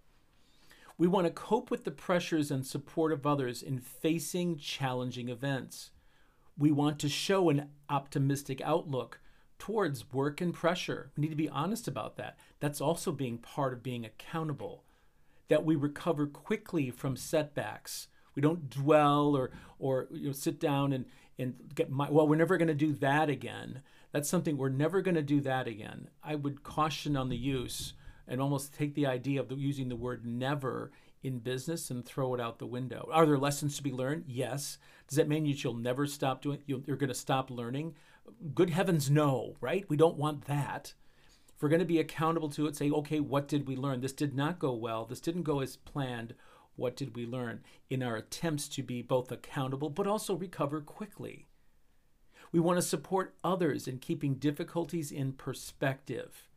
We 0.97 1.07
want 1.07 1.25
to 1.25 1.33
cope 1.33 1.71
with 1.71 1.85
the 1.85 1.91
pressures 1.91 2.51
and 2.51 2.65
support 2.65 3.11
of 3.11 3.25
others 3.25 3.63
in 3.63 3.79
facing 3.79 4.57
challenging 4.57 5.29
events. 5.29 5.91
We 6.57 6.71
want 6.71 6.99
to 6.99 7.09
show 7.09 7.49
an 7.49 7.69
optimistic 7.89 8.61
outlook 8.61 9.19
towards 9.57 10.11
work 10.11 10.39
and 10.39 10.53
pressure. 10.53 11.11
We 11.15 11.21
need 11.21 11.29
to 11.29 11.35
be 11.35 11.49
honest 11.49 11.87
about 11.87 12.17
that. 12.17 12.37
That's 12.59 12.81
also 12.81 13.11
being 13.11 13.37
part 13.39 13.73
of 13.73 13.81
being 13.81 14.05
accountable. 14.05 14.83
That 15.47 15.65
we 15.65 15.75
recover 15.75 16.27
quickly 16.27 16.91
from 16.91 17.15
setbacks. 17.15 18.07
We 18.35 18.41
don't 18.41 18.69
dwell 18.69 19.35
or 19.35 19.51
or 19.79 20.07
you 20.11 20.27
know 20.27 20.33
sit 20.33 20.59
down 20.59 20.93
and 20.93 21.05
and 21.39 21.55
get 21.73 21.89
my 21.89 22.09
well 22.09 22.27
we're 22.27 22.35
never 22.35 22.57
going 22.57 22.67
to 22.67 22.73
do 22.73 22.93
that 22.93 23.29
again. 23.29 23.81
That's 24.11 24.29
something 24.29 24.57
we're 24.57 24.69
never 24.69 25.01
going 25.01 25.15
to 25.15 25.21
do 25.21 25.41
that 25.41 25.67
again. 25.67 26.09
I 26.23 26.35
would 26.35 26.63
caution 26.63 27.17
on 27.17 27.29
the 27.29 27.37
use 27.37 27.93
and 28.27 28.41
almost 28.41 28.73
take 28.73 28.95
the 28.95 29.05
idea 29.05 29.39
of 29.39 29.49
the, 29.49 29.55
using 29.55 29.89
the 29.89 29.95
word 29.95 30.25
never 30.25 30.91
in 31.23 31.39
business 31.39 31.89
and 31.89 32.05
throw 32.05 32.33
it 32.33 32.41
out 32.41 32.59
the 32.59 32.65
window. 32.65 33.09
Are 33.11 33.25
there 33.25 33.37
lessons 33.37 33.77
to 33.77 33.83
be 33.83 33.91
learned? 33.91 34.25
Yes. 34.27 34.77
Does 35.07 35.17
that 35.17 35.29
mean 35.29 35.45
you'll 35.45 35.73
never 35.73 36.05
stop 36.05 36.41
doing? 36.41 36.59
You're 36.65 36.97
going 36.97 37.07
to 37.07 37.13
stop 37.13 37.49
learning? 37.49 37.95
Good 38.53 38.69
heavens, 38.69 39.09
no, 39.09 39.55
right? 39.61 39.85
We 39.89 39.97
don't 39.97 40.17
want 40.17 40.45
that. 40.45 40.93
If 41.55 41.61
we're 41.61 41.69
going 41.69 41.79
to 41.79 41.85
be 41.85 41.99
accountable 41.99 42.49
to 42.49 42.67
it, 42.67 42.75
say, 42.75 42.89
okay, 42.89 43.19
what 43.19 43.47
did 43.47 43.67
we 43.67 43.75
learn? 43.75 44.01
This 44.01 44.13
did 44.13 44.35
not 44.35 44.59
go 44.59 44.73
well. 44.73 45.05
This 45.05 45.21
didn't 45.21 45.43
go 45.43 45.61
as 45.61 45.77
planned. 45.77 46.33
What 46.75 46.95
did 46.95 47.15
we 47.15 47.25
learn 47.25 47.61
in 47.89 48.01
our 48.01 48.15
attempts 48.15 48.67
to 48.69 48.83
be 48.83 49.01
both 49.01 49.31
accountable 49.31 49.89
but 49.89 50.07
also 50.07 50.35
recover 50.35 50.81
quickly? 50.81 51.47
We 52.51 52.59
want 52.59 52.77
to 52.77 52.81
support 52.81 53.35
others 53.43 53.87
in 53.87 53.99
keeping 53.99 54.35
difficulties 54.35 55.11
in 55.11 55.33
perspective. 55.33 56.49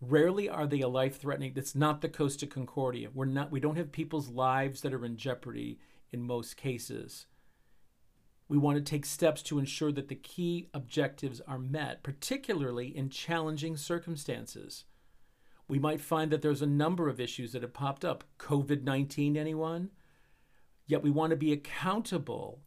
Rarely 0.00 0.48
are 0.48 0.66
they 0.66 0.80
a 0.80 0.88
life 0.88 1.20
threatening. 1.20 1.52
That's 1.54 1.74
not 1.74 2.00
the 2.00 2.08
Costa 2.08 2.46
Concordia. 2.46 3.08
We're 3.12 3.24
not 3.24 3.50
we 3.50 3.60
don't 3.60 3.76
have 3.76 3.90
people's 3.90 4.28
lives 4.28 4.80
that 4.82 4.94
are 4.94 5.04
in 5.04 5.16
jeopardy 5.16 5.80
in 6.12 6.22
most 6.22 6.56
cases. 6.56 7.26
We 8.48 8.56
want 8.56 8.76
to 8.76 8.90
take 8.90 9.04
steps 9.04 9.42
to 9.44 9.58
ensure 9.58 9.92
that 9.92 10.08
the 10.08 10.14
key 10.14 10.70
objectives 10.72 11.40
are 11.46 11.58
met, 11.58 12.02
particularly 12.02 12.96
in 12.96 13.10
challenging 13.10 13.76
circumstances. 13.76 14.84
We 15.66 15.78
might 15.78 16.00
find 16.00 16.30
that 16.30 16.40
there's 16.40 16.62
a 16.62 16.66
number 16.66 17.10
of 17.10 17.20
issues 17.20 17.52
that 17.52 17.62
have 17.62 17.74
popped 17.74 18.04
up. 18.04 18.24
COVID 18.38 18.84
19, 18.84 19.36
anyone? 19.36 19.90
Yet 20.86 21.02
we 21.02 21.10
want 21.10 21.30
to 21.30 21.36
be 21.36 21.52
accountable 21.52 22.62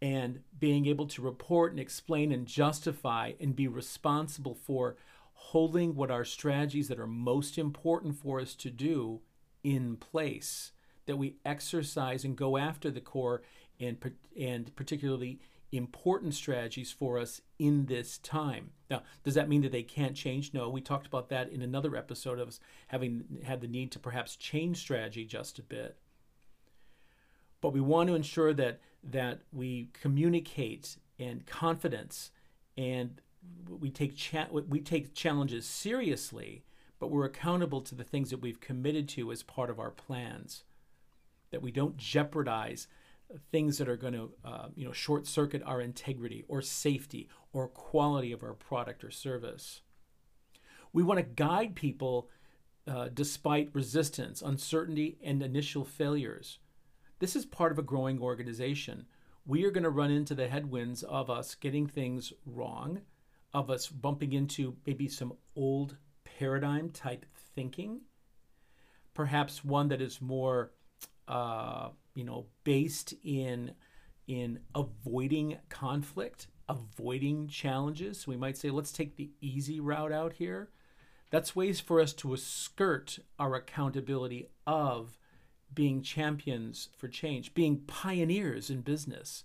and 0.00 0.40
being 0.56 0.86
able 0.86 1.06
to 1.06 1.22
report 1.22 1.72
and 1.72 1.80
explain 1.80 2.30
and 2.30 2.46
justify 2.46 3.32
and 3.40 3.56
be 3.56 3.66
responsible 3.66 4.54
for 4.54 4.96
holding 5.38 5.94
what 5.94 6.10
our 6.10 6.24
strategies 6.24 6.88
that 6.88 6.98
are 6.98 7.06
most 7.06 7.58
important 7.58 8.16
for 8.16 8.40
us 8.40 8.54
to 8.54 8.70
do 8.70 9.20
in 9.62 9.96
place, 9.96 10.72
that 11.06 11.16
we 11.16 11.36
exercise 11.44 12.24
and 12.24 12.36
go 12.36 12.56
after 12.56 12.90
the 12.90 13.00
core 13.00 13.42
and, 13.78 13.96
and 14.38 14.74
particularly 14.74 15.38
important 15.72 16.34
strategies 16.34 16.90
for 16.90 17.18
us 17.18 17.40
in 17.58 17.86
this 17.86 18.18
time. 18.18 18.70
Now, 18.90 19.02
does 19.24 19.34
that 19.34 19.48
mean 19.48 19.62
that 19.62 19.72
they 19.72 19.82
can't 19.82 20.16
change? 20.16 20.54
No, 20.54 20.68
we 20.68 20.80
talked 20.80 21.06
about 21.06 21.28
that 21.28 21.50
in 21.50 21.62
another 21.62 21.96
episode 21.96 22.38
of 22.38 22.48
us 22.48 22.60
having 22.88 23.24
had 23.44 23.60
the 23.60 23.68
need 23.68 23.92
to 23.92 23.98
perhaps 23.98 24.36
change 24.36 24.78
strategy 24.78 25.24
just 25.24 25.58
a 25.58 25.62
bit. 25.62 25.96
But 27.60 27.72
we 27.72 27.80
want 27.80 28.08
to 28.08 28.14
ensure 28.14 28.54
that 28.54 28.80
that 29.02 29.40
we 29.52 29.90
communicate 29.92 30.96
and 31.18 31.46
confidence 31.46 32.30
and 32.76 33.20
we 33.68 33.90
take 33.90 34.16
cha- 34.16 34.48
we 34.50 34.80
take 34.80 35.14
challenges 35.14 35.66
seriously, 35.66 36.64
but 36.98 37.10
we're 37.10 37.24
accountable 37.24 37.80
to 37.82 37.94
the 37.94 38.04
things 38.04 38.30
that 38.30 38.40
we've 38.40 38.60
committed 38.60 39.08
to 39.10 39.32
as 39.32 39.42
part 39.42 39.70
of 39.70 39.78
our 39.78 39.90
plans. 39.90 40.64
That 41.50 41.62
we 41.62 41.70
don't 41.70 41.96
jeopardize 41.96 42.88
things 43.50 43.78
that 43.78 43.88
are 43.88 43.96
going 43.96 44.12
to 44.12 44.30
uh, 44.44 44.68
you 44.74 44.84
know 44.84 44.92
short 44.92 45.26
circuit 45.26 45.62
our 45.64 45.80
integrity 45.80 46.44
or 46.48 46.62
safety 46.62 47.28
or 47.52 47.68
quality 47.68 48.32
of 48.32 48.42
our 48.42 48.54
product 48.54 49.04
or 49.04 49.10
service. 49.10 49.80
We 50.92 51.02
want 51.02 51.18
to 51.18 51.24
guide 51.24 51.74
people 51.74 52.30
uh, 52.86 53.08
despite 53.12 53.74
resistance 53.74 54.42
uncertainty 54.42 55.18
and 55.22 55.42
initial 55.42 55.84
failures. 55.84 56.58
This 57.18 57.34
is 57.34 57.46
part 57.46 57.72
of 57.72 57.78
a 57.78 57.82
growing 57.82 58.20
organization. 58.20 59.06
We 59.46 59.64
are 59.64 59.70
going 59.70 59.84
to 59.84 59.90
run 59.90 60.10
into 60.10 60.34
the 60.34 60.48
headwinds 60.48 61.02
of 61.02 61.30
us 61.30 61.54
getting 61.54 61.86
things 61.86 62.32
wrong 62.44 63.02
of 63.52 63.70
us 63.70 63.88
bumping 63.88 64.32
into 64.32 64.76
maybe 64.86 65.08
some 65.08 65.32
old 65.54 65.96
paradigm 66.24 66.90
type 66.90 67.24
thinking 67.54 68.00
perhaps 69.14 69.64
one 69.64 69.88
that 69.88 70.02
is 70.02 70.20
more 70.20 70.72
uh, 71.28 71.88
you 72.14 72.24
know, 72.24 72.46
based 72.64 73.14
in 73.24 73.72
in 74.26 74.58
avoiding 74.74 75.56
conflict, 75.68 76.48
avoiding 76.68 77.46
challenges. 77.46 78.20
So 78.20 78.32
we 78.32 78.36
might 78.36 78.56
say, 78.56 78.70
let's 78.70 78.90
take 78.90 79.16
the 79.16 79.30
easy 79.40 79.78
route 79.78 80.10
out 80.10 80.32
here. 80.32 80.70
That's 81.30 81.54
ways 81.54 81.78
for 81.78 82.00
us 82.00 82.12
to 82.14 82.36
skirt 82.36 83.20
our 83.38 83.54
accountability 83.54 84.48
of 84.66 85.16
being 85.72 86.02
champions 86.02 86.88
for 86.96 87.06
change, 87.06 87.54
being 87.54 87.82
pioneers 87.86 88.68
in 88.68 88.80
business, 88.80 89.44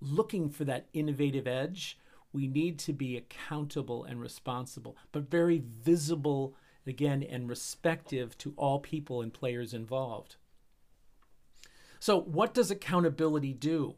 looking 0.00 0.50
for 0.50 0.64
that 0.64 0.88
innovative 0.92 1.46
edge. 1.46 1.98
We 2.32 2.46
need 2.46 2.78
to 2.80 2.92
be 2.92 3.16
accountable 3.16 4.04
and 4.04 4.20
responsible, 4.20 4.96
but 5.12 5.30
very 5.30 5.62
visible 5.82 6.56
again 6.86 7.22
and 7.22 7.48
respective 7.48 8.36
to 8.38 8.54
all 8.56 8.80
people 8.80 9.20
and 9.20 9.32
players 9.32 9.74
involved. 9.74 10.36
So, 12.00 12.20
what 12.20 12.54
does 12.54 12.70
accountability 12.70 13.52
do? 13.52 13.94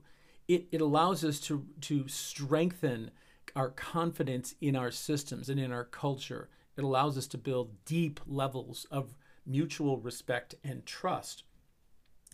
It, 0.46 0.66
it 0.72 0.80
allows 0.80 1.24
us 1.24 1.40
to, 1.40 1.64
to 1.82 2.06
strengthen 2.06 3.10
our 3.56 3.70
confidence 3.70 4.54
in 4.60 4.76
our 4.76 4.90
systems 4.90 5.48
and 5.48 5.58
in 5.58 5.72
our 5.72 5.84
culture. 5.84 6.48
It 6.76 6.84
allows 6.84 7.16
us 7.16 7.26
to 7.28 7.38
build 7.38 7.84
deep 7.84 8.20
levels 8.26 8.86
of 8.90 9.16
mutual 9.46 9.98
respect 9.98 10.54
and 10.62 10.84
trust 10.84 11.44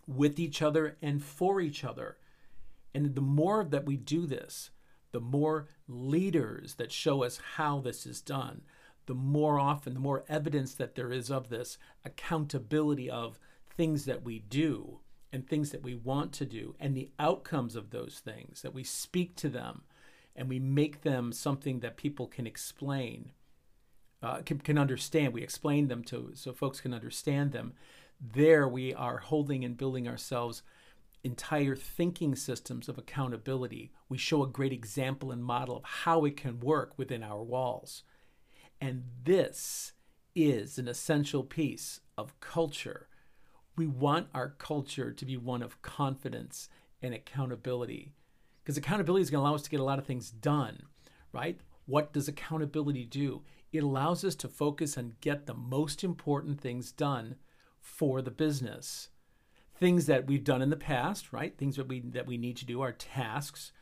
with 0.06 0.40
each 0.40 0.62
other 0.62 0.96
and 1.02 1.22
for 1.22 1.60
each 1.60 1.84
other. 1.84 2.16
And 2.94 3.14
the 3.14 3.20
more 3.20 3.64
that 3.64 3.84
we 3.84 3.96
do 3.96 4.26
this, 4.26 4.70
the 5.12 5.20
more 5.20 5.68
leaders 5.88 6.74
that 6.74 6.92
show 6.92 7.22
us 7.22 7.40
how 7.56 7.80
this 7.80 8.06
is 8.06 8.20
done, 8.20 8.62
the 9.06 9.14
more 9.14 9.58
often, 9.58 9.94
the 9.94 10.00
more 10.00 10.24
evidence 10.28 10.74
that 10.74 10.94
there 10.94 11.12
is 11.12 11.30
of 11.30 11.48
this 11.48 11.78
accountability 12.04 13.10
of 13.10 13.38
things 13.76 14.04
that 14.04 14.22
we 14.22 14.38
do 14.38 15.00
and 15.32 15.46
things 15.48 15.70
that 15.70 15.82
we 15.82 15.94
want 15.94 16.32
to 16.32 16.44
do 16.44 16.74
and 16.78 16.96
the 16.96 17.10
outcomes 17.18 17.76
of 17.76 17.90
those 17.90 18.20
things, 18.24 18.62
that 18.62 18.74
we 18.74 18.84
speak 18.84 19.34
to 19.36 19.48
them 19.48 19.82
and 20.36 20.48
we 20.48 20.58
make 20.58 21.02
them 21.02 21.32
something 21.32 21.80
that 21.80 21.96
people 21.96 22.26
can 22.26 22.46
explain, 22.46 23.32
uh, 24.22 24.38
can, 24.42 24.58
can 24.58 24.78
understand. 24.78 25.32
We 25.32 25.42
explain 25.42 25.88
them 25.88 26.04
to 26.04 26.32
so 26.34 26.52
folks 26.52 26.80
can 26.80 26.94
understand 26.94 27.52
them. 27.52 27.72
there 28.20 28.68
we 28.68 28.94
are 28.94 29.18
holding 29.18 29.64
and 29.64 29.76
building 29.76 30.06
ourselves 30.06 30.62
entire 31.22 31.76
thinking 31.76 32.34
systems 32.34 32.88
of 32.88 32.98
accountability. 32.98 33.92
We 34.08 34.18
show 34.18 34.42
a 34.42 34.48
great 34.48 34.72
example 34.72 35.30
and 35.30 35.44
model 35.44 35.76
of 35.76 35.84
how 35.84 36.24
it 36.24 36.36
can 36.36 36.60
work 36.60 36.94
within 36.96 37.22
our 37.22 37.42
walls. 37.42 38.02
And 38.80 39.04
this 39.22 39.92
is 40.34 40.78
an 40.78 40.88
essential 40.88 41.42
piece 41.42 42.00
of 42.16 42.38
culture. 42.40 43.08
We 43.76 43.86
want 43.86 44.28
our 44.34 44.50
culture 44.50 45.12
to 45.12 45.24
be 45.24 45.36
one 45.36 45.62
of 45.62 45.82
confidence 45.82 46.68
and 47.02 47.14
accountability 47.14 48.14
because 48.62 48.76
accountability 48.76 49.22
is 49.22 49.30
going 49.30 49.42
to 49.42 49.48
allow 49.48 49.54
us 49.54 49.62
to 49.62 49.70
get 49.70 49.80
a 49.80 49.84
lot 49.84 49.98
of 49.98 50.06
things 50.06 50.30
done, 50.30 50.82
right? 51.32 51.58
What 51.86 52.12
does 52.12 52.28
accountability 52.28 53.04
do? 53.04 53.42
It 53.72 53.82
allows 53.82 54.24
us 54.24 54.34
to 54.36 54.48
focus 54.48 54.96
and 54.96 55.20
get 55.20 55.46
the 55.46 55.54
most 55.54 56.04
important 56.04 56.60
things 56.60 56.92
done 56.92 57.36
for 57.80 58.20
the 58.22 58.30
business. 58.30 59.08
Things 59.80 60.06
that 60.06 60.26
we've 60.26 60.44
done 60.44 60.62
in 60.62 60.70
the 60.70 60.76
past, 60.76 61.32
right? 61.32 61.56
Things 61.56 61.76
that 61.76 61.88
we 61.88 62.00
that 62.00 62.26
we 62.26 62.36
need 62.36 62.56
to 62.58 62.66
do 62.66 62.82
are 62.82 62.92
tasks, 62.92 63.72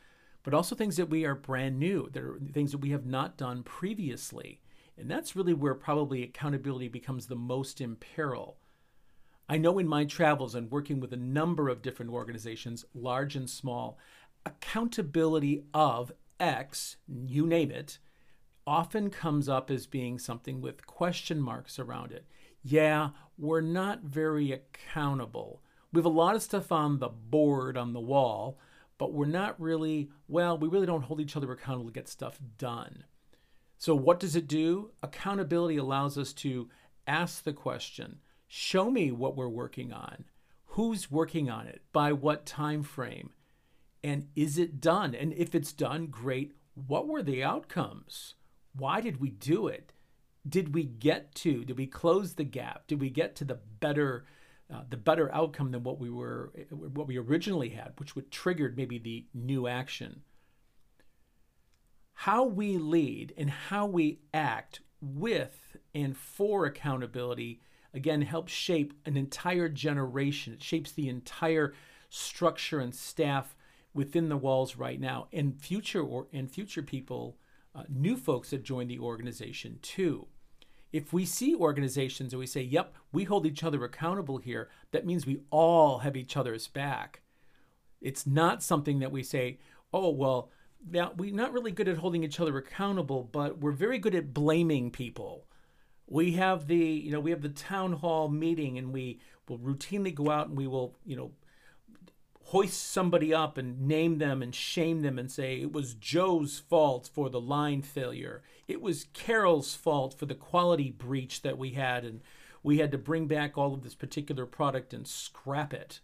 but 0.44 0.54
also 0.54 0.74
things 0.74 0.96
that 0.96 1.10
we 1.10 1.26
are 1.26 1.34
brand 1.34 1.78
new, 1.78 2.08
that 2.12 2.22
are 2.22 2.38
things 2.52 2.72
that 2.72 2.78
we 2.78 2.90
have 2.90 3.04
not 3.04 3.36
done 3.36 3.62
previously. 3.64 4.60
And 4.96 5.10
that's 5.10 5.36
really 5.36 5.54
where 5.54 5.74
probably 5.74 6.22
accountability 6.22 6.88
becomes 6.88 7.26
the 7.26 7.36
most 7.36 7.80
in 7.80 7.96
peril. 7.96 8.58
I 9.48 9.58
know 9.58 9.78
in 9.78 9.88
my 9.88 10.04
travels 10.04 10.54
and 10.54 10.70
working 10.70 11.00
with 11.00 11.12
a 11.12 11.16
number 11.16 11.68
of 11.68 11.82
different 11.82 12.12
organizations, 12.12 12.84
large 12.94 13.34
and 13.34 13.48
small, 13.48 13.98
accountability 14.44 15.64
of 15.72 16.12
X, 16.38 16.96
you 17.06 17.46
name 17.46 17.70
it, 17.70 17.98
often 18.66 19.08
comes 19.10 19.48
up 19.48 19.70
as 19.70 19.86
being 19.86 20.18
something 20.18 20.60
with 20.60 20.86
question 20.86 21.40
marks 21.40 21.78
around 21.78 22.12
it. 22.12 22.26
Yeah, 22.62 23.10
we're 23.38 23.62
not 23.62 24.02
very 24.02 24.52
accountable. 24.52 25.62
We 25.92 25.98
have 25.98 26.06
a 26.06 26.10
lot 26.10 26.34
of 26.34 26.42
stuff 26.42 26.70
on 26.70 26.98
the 26.98 27.08
board, 27.08 27.76
on 27.76 27.92
the 27.92 28.00
wall, 28.00 28.58
but 28.98 29.12
we're 29.12 29.26
not 29.26 29.60
really, 29.60 30.10
well, 30.26 30.58
we 30.58 30.68
really 30.68 30.86
don't 30.86 31.04
hold 31.04 31.20
each 31.20 31.36
other 31.36 31.50
accountable 31.52 31.86
to 31.86 31.92
get 31.92 32.08
stuff 32.08 32.38
done. 32.58 33.04
So, 33.78 33.94
what 33.94 34.20
does 34.20 34.34
it 34.34 34.48
do? 34.48 34.90
Accountability 35.02 35.76
allows 35.76 36.18
us 36.18 36.32
to 36.34 36.68
ask 37.06 37.44
the 37.44 37.52
question 37.52 38.18
show 38.48 38.90
me 38.90 39.10
what 39.12 39.36
we're 39.36 39.48
working 39.48 39.92
on. 39.92 40.24
Who's 40.72 41.10
working 41.10 41.50
on 41.50 41.66
it? 41.66 41.82
By 41.92 42.12
what 42.12 42.46
time 42.46 42.82
frame? 42.82 43.30
And 44.02 44.28
is 44.34 44.58
it 44.58 44.80
done? 44.80 45.14
And 45.14 45.32
if 45.32 45.54
it's 45.54 45.72
done, 45.72 46.06
great. 46.06 46.52
What 46.74 47.08
were 47.08 47.22
the 47.22 47.42
outcomes? 47.42 48.34
Why 48.74 49.00
did 49.00 49.20
we 49.20 49.30
do 49.30 49.66
it? 49.66 49.92
Did 50.48 50.74
we 50.74 50.84
get 50.84 51.34
to? 51.36 51.64
Did 51.64 51.76
we 51.76 51.86
close 51.86 52.34
the 52.34 52.44
gap? 52.44 52.86
Did 52.86 53.00
we 53.00 53.10
get 53.10 53.34
to 53.36 53.44
the 53.44 53.58
better, 53.80 54.24
uh, 54.72 54.82
the 54.88 54.96
better 54.96 55.34
outcome 55.34 55.70
than 55.70 55.82
what 55.82 55.98
we 55.98 56.10
were, 56.10 56.52
what 56.70 57.06
we 57.06 57.16
originally 57.16 57.70
had, 57.70 57.92
which 57.96 58.14
would 58.14 58.30
triggered 58.30 58.76
maybe 58.76 58.98
the 58.98 59.26
new 59.32 59.66
action? 59.66 60.22
How 62.12 62.44
we 62.44 62.76
lead 62.76 63.32
and 63.36 63.48
how 63.48 63.86
we 63.86 64.20
act 64.34 64.80
with 65.00 65.76
and 65.94 66.16
for 66.16 66.66
accountability 66.66 67.60
again 67.94 68.22
helps 68.22 68.52
shape 68.52 68.92
an 69.06 69.16
entire 69.16 69.68
generation. 69.68 70.52
It 70.52 70.62
shapes 70.62 70.92
the 70.92 71.08
entire 71.08 71.74
structure 72.10 72.80
and 72.80 72.94
staff 72.94 73.54
within 73.94 74.28
the 74.28 74.36
walls 74.36 74.76
right 74.76 75.00
now 75.00 75.28
and 75.32 75.60
future 75.60 76.02
or 76.02 76.26
and 76.32 76.50
future 76.50 76.82
people 76.82 77.36
uh, 77.74 77.84
new 77.88 78.16
folks 78.16 78.50
that 78.50 78.62
join 78.62 78.88
the 78.88 78.98
organization 78.98 79.78
too 79.82 80.26
if 80.92 81.12
we 81.12 81.24
see 81.24 81.54
organizations 81.54 82.32
and 82.32 82.40
we 82.40 82.46
say 82.46 82.62
yep 82.62 82.94
we 83.12 83.24
hold 83.24 83.46
each 83.46 83.62
other 83.62 83.84
accountable 83.84 84.38
here 84.38 84.68
that 84.90 85.06
means 85.06 85.26
we 85.26 85.40
all 85.50 85.98
have 85.98 86.16
each 86.16 86.36
other's 86.36 86.68
back. 86.68 87.22
It's 88.00 88.26
not 88.26 88.62
something 88.62 88.98
that 89.00 89.12
we 89.12 89.22
say 89.22 89.58
oh 89.92 90.10
well 90.10 90.50
now 90.90 91.12
we're 91.16 91.34
not 91.34 91.52
really 91.52 91.72
good 91.72 91.88
at 91.88 91.98
holding 91.98 92.24
each 92.24 92.40
other 92.40 92.56
accountable 92.56 93.28
but 93.30 93.58
we're 93.58 93.72
very 93.72 93.98
good 93.98 94.14
at 94.14 94.34
blaming 94.34 94.90
people. 94.90 95.46
We 96.06 96.32
have 96.32 96.66
the 96.66 96.76
you 96.76 97.10
know 97.10 97.20
we 97.20 97.30
have 97.30 97.42
the 97.42 97.48
town 97.50 97.94
hall 97.94 98.28
meeting 98.28 98.78
and 98.78 98.92
we 98.92 99.20
will 99.48 99.58
routinely 99.58 100.14
go 100.14 100.30
out 100.30 100.48
and 100.48 100.56
we 100.56 100.66
will 100.66 100.96
you 101.04 101.16
know 101.16 101.32
hoist 102.48 102.90
somebody 102.90 103.34
up 103.34 103.58
and 103.58 103.86
name 103.86 104.16
them 104.16 104.40
and 104.40 104.54
shame 104.54 105.02
them 105.02 105.18
and 105.18 105.30
say 105.30 105.60
it 105.60 105.70
was 105.70 105.92
Joe's 105.92 106.58
fault 106.58 107.10
for 107.12 107.28
the 107.28 107.40
line 107.40 107.82
failure. 107.82 108.42
It 108.66 108.80
was 108.80 109.08
Carol's 109.12 109.74
fault 109.74 110.18
for 110.18 110.24
the 110.24 110.34
quality 110.34 110.90
breach 110.90 111.42
that 111.42 111.58
we 111.58 111.72
had 111.72 112.06
and 112.06 112.22
we 112.62 112.78
had 112.78 112.90
to 112.92 112.98
bring 112.98 113.26
back 113.26 113.58
all 113.58 113.74
of 113.74 113.82
this 113.82 113.94
particular 113.94 114.46
product 114.46 114.94
and 114.94 115.06
scrap 115.06 115.74
it. 115.74 116.00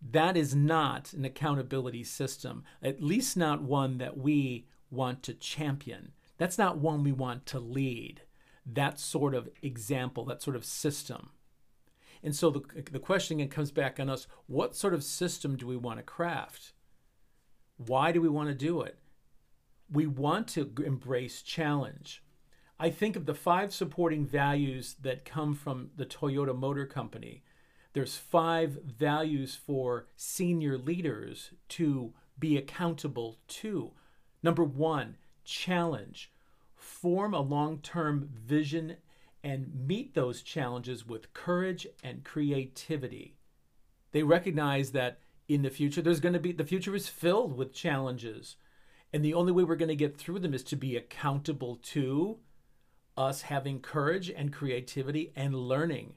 That 0.00 0.36
is 0.36 0.54
not 0.54 1.12
an 1.12 1.24
accountability 1.24 2.04
system, 2.04 2.62
at 2.80 3.02
least 3.02 3.36
not 3.36 3.62
one 3.62 3.98
that 3.98 4.16
we 4.16 4.68
want 4.92 5.24
to 5.24 5.34
champion. 5.34 6.12
That's 6.38 6.56
not 6.56 6.78
one 6.78 7.02
we 7.02 7.12
want 7.12 7.46
to 7.46 7.58
lead. 7.58 8.22
That 8.64 9.00
sort 9.00 9.34
of 9.34 9.48
example, 9.60 10.24
that 10.26 10.42
sort 10.42 10.54
of 10.54 10.64
system. 10.64 11.30
And 12.26 12.34
so 12.34 12.50
the, 12.50 12.60
the 12.90 12.98
question 12.98 13.38
again 13.38 13.50
comes 13.50 13.70
back 13.70 14.00
on 14.00 14.10
us 14.10 14.26
what 14.48 14.74
sort 14.74 14.94
of 14.94 15.04
system 15.04 15.56
do 15.56 15.64
we 15.64 15.76
want 15.76 16.00
to 16.00 16.02
craft? 16.02 16.72
Why 17.76 18.10
do 18.10 18.20
we 18.20 18.28
want 18.28 18.48
to 18.48 18.54
do 18.54 18.80
it? 18.80 18.98
We 19.88 20.08
want 20.08 20.48
to 20.48 20.72
embrace 20.84 21.40
challenge. 21.40 22.24
I 22.80 22.90
think 22.90 23.14
of 23.14 23.26
the 23.26 23.34
five 23.34 23.72
supporting 23.72 24.26
values 24.26 24.96
that 25.02 25.24
come 25.24 25.54
from 25.54 25.90
the 25.96 26.04
Toyota 26.04 26.52
Motor 26.52 26.84
Company. 26.84 27.44
There's 27.92 28.16
five 28.16 28.80
values 28.84 29.54
for 29.54 30.08
senior 30.16 30.76
leaders 30.76 31.52
to 31.68 32.12
be 32.40 32.56
accountable 32.56 33.38
to. 33.46 33.92
Number 34.42 34.64
one, 34.64 35.16
challenge. 35.44 36.32
Form 36.74 37.34
a 37.34 37.40
long 37.40 37.78
term 37.78 38.28
vision 38.34 38.96
and 39.42 39.86
meet 39.86 40.14
those 40.14 40.42
challenges 40.42 41.06
with 41.06 41.32
courage 41.32 41.86
and 42.02 42.24
creativity. 42.24 43.36
They 44.12 44.22
recognize 44.22 44.92
that 44.92 45.18
in 45.48 45.62
the 45.62 45.70
future, 45.70 46.02
there's 46.02 46.20
going 46.20 46.32
to 46.32 46.40
be 46.40 46.52
the 46.52 46.64
future 46.64 46.94
is 46.94 47.08
filled 47.08 47.56
with 47.56 47.74
challenges. 47.74 48.56
And 49.12 49.24
the 49.24 49.34
only 49.34 49.52
way 49.52 49.64
we're 49.64 49.76
going 49.76 49.88
to 49.88 49.96
get 49.96 50.16
through 50.16 50.40
them 50.40 50.54
is 50.54 50.64
to 50.64 50.76
be 50.76 50.96
accountable 50.96 51.76
to 51.76 52.38
us 53.16 53.42
having 53.42 53.80
courage 53.80 54.28
and 54.28 54.52
creativity 54.52 55.32
and 55.36 55.54
learning 55.54 56.14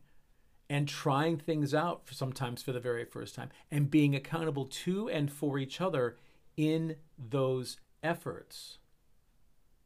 and 0.70 0.88
trying 0.88 1.38
things 1.38 1.74
out 1.74 2.06
for 2.06 2.14
sometimes 2.14 2.62
for 2.62 2.72
the 2.72 2.80
very 2.80 3.06
first 3.06 3.36
time 3.36 3.50
and 3.72 3.90
being 3.90 4.16
accountable 4.16 4.66
to 4.66 5.10
and 5.10 5.32
for 5.32 5.58
each 5.58 5.82
other 5.82 6.18
in 6.58 6.96
those 7.18 7.78
efforts. 8.04 8.78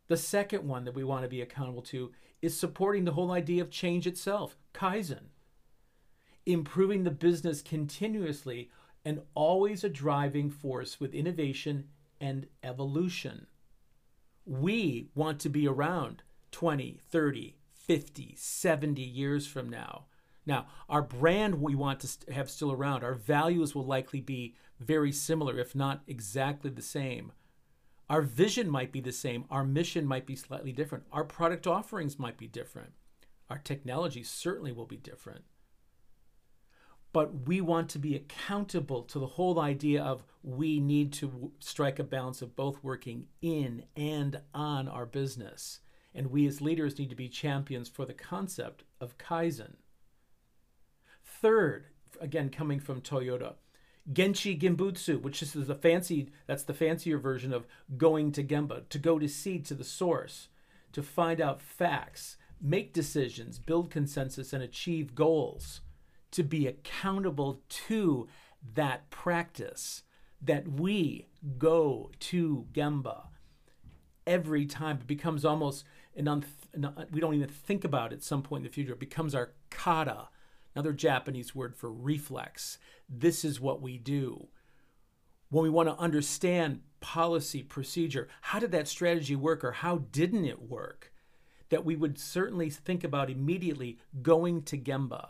The 0.08 0.18
second 0.18 0.68
one 0.68 0.84
that 0.86 0.96
we 0.96 1.04
want 1.04 1.24
to 1.24 1.30
be 1.30 1.42
accountable 1.42 1.82
to 1.84 2.12
is 2.44 2.60
supporting 2.60 3.06
the 3.06 3.14
whole 3.14 3.32
idea 3.32 3.62
of 3.62 3.72
change 3.72 4.06
itself, 4.06 4.58
Kaizen. 4.74 5.30
Improving 6.46 7.06
the 7.06 7.10
business 7.10 7.62
continuously 7.62 8.70
and 9.06 9.22
always 9.34 9.86
a 9.86 9.90
driving 9.90 10.52
force 10.52 11.00
with 11.00 11.16
innovation 11.16 11.86
and 12.20 12.48
evolution. 12.62 13.48
We 14.46 15.08
want 15.16 15.40
to 15.40 15.50
be 15.50 15.66
around 15.66 16.22
20, 16.52 17.00
30, 17.10 17.56
50, 17.72 18.36
70 18.38 19.02
years 19.02 19.48
from 19.48 19.70
now. 19.70 20.08
Now, 20.46 20.68
our 20.90 21.02
brand 21.02 21.62
we 21.62 21.76
want 21.76 22.02
to 22.02 22.34
have 22.34 22.50
still 22.50 22.74
around. 22.74 23.06
Our 23.06 23.14
values 23.14 23.74
will 23.74 23.86
likely 23.86 24.20
be 24.20 24.56
very 24.82 25.14
similar, 25.14 25.58
if 25.58 25.74
not 25.74 26.02
exactly 26.08 26.70
the 26.70 26.82
same. 26.82 27.32
Our 28.10 28.22
vision 28.22 28.70
might 28.70 28.92
be 28.92 29.00
the 29.00 29.12
same, 29.12 29.46
our 29.50 29.64
mission 29.64 30.06
might 30.06 30.26
be 30.26 30.36
slightly 30.36 30.72
different, 30.72 31.06
our 31.12 31.24
product 31.24 31.66
offerings 31.66 32.20
might 32.20 32.38
be 32.38 32.48
different, 32.48 32.92
our 33.50 33.58
technology 33.58 34.24
certainly 34.24 34.72
will 34.72 34.86
be 34.86 34.98
different. 34.98 35.44
But 37.14 37.48
we 37.48 37.62
want 37.62 37.90
to 37.90 38.00
be 38.00 38.16
accountable 38.16 39.04
to 39.04 39.20
the 39.20 39.28
whole 39.28 39.60
idea 39.60 40.04
of 40.04 40.24
we 40.42 40.80
need 40.80 41.14
to 41.14 41.52
strike 41.60 42.00
a 42.00 42.04
balance 42.04 42.42
of 42.42 42.56
both 42.56 42.84
working 42.84 43.28
in 43.42 43.86
and 43.96 44.42
on 44.54 44.88
our 44.88 45.06
business. 45.06 45.80
And 46.16 46.32
we 46.32 46.48
as 46.48 46.60
leaders 46.60 46.98
need 46.98 47.12
to 47.12 47.16
be 47.16 47.30
champions 47.30 47.88
for 47.88 48.06
the 48.06 48.14
concept 48.14 48.84
of 49.00 49.18
Kaizen. 49.20 49.76
Third, 51.24 51.86
again, 52.20 52.50
coming 52.50 52.80
from 52.80 53.02
Toyota, 53.02 53.56
Genchi 54.12 54.60
Genbutsu, 54.60 55.22
which 55.22 55.42
is 55.42 55.54
the 55.54 55.76
fancy 55.76 56.30
that's 56.46 56.64
the 56.64 56.74
fancier 56.74 57.18
version 57.18 57.54
of 57.54 57.66
going 57.98 58.32
to 58.34 58.44
Gemba, 58.44 58.88
to 58.90 59.00
go 59.00 59.18
to 59.18 59.30
seed 59.30 59.66
to 59.66 59.74
the 59.74 59.84
source, 59.84 60.50
to 60.92 61.02
find 61.02 61.40
out 61.40 61.62
facts, 61.62 62.38
make 62.62 62.94
decisions, 62.94 63.60
build 63.60 63.90
consensus, 63.90 64.52
and 64.52 64.62
achieve 64.62 65.16
goals, 65.16 65.82
to 66.32 66.44
be 66.44 66.68
accountable 66.68 67.62
to 67.70 68.28
that 68.74 69.10
practice, 69.10 70.04
that 70.42 70.68
we 70.68 71.28
go 71.58 72.12
to 72.20 72.66
Gemba 72.74 73.28
every 74.28 74.66
time. 74.66 74.98
It 74.98 75.08
becomes 75.08 75.46
almost 75.46 75.86
an, 76.16 76.28
un- 76.28 76.46
we 77.12 77.22
don't 77.22 77.36
even 77.36 77.48
think 77.48 77.84
about 77.84 78.12
it 78.12 78.18
at 78.18 78.24
some 78.24 78.42
point 78.42 78.62
in 78.62 78.70
the 78.70 78.74
future. 78.74 78.94
It 78.94 79.00
becomes 79.00 79.34
our 79.34 79.54
kata 79.70 80.28
another 80.76 80.94
Japanese 80.94 81.54
word 81.54 81.76
for 81.76 81.92
reflex. 81.92 82.78
This 83.10 83.46
is 83.46 83.60
what 83.60 83.82
we 83.82 83.98
do. 83.98 84.48
When 85.50 85.64
we 85.64 85.70
want 85.70 85.90
to 85.90 85.98
understand 85.98 86.82
policy, 87.00 87.62
procedure, 87.62 88.28
how 88.42 88.60
did 88.60 88.72
that 88.72 88.88
strategy 88.88 89.36
work 89.36 89.64
or 89.64 89.72
how 89.72 90.00
didn't 90.12 90.46
it 90.46 90.70
work? 90.70 91.14
That 91.70 91.86
we 91.86 91.96
would 91.96 92.18
certainly 92.18 92.70
think 92.70 93.04
about 93.04 93.30
immediately 93.30 94.00
going 94.22 94.64
to 94.64 94.78
Gemba. 94.78 95.30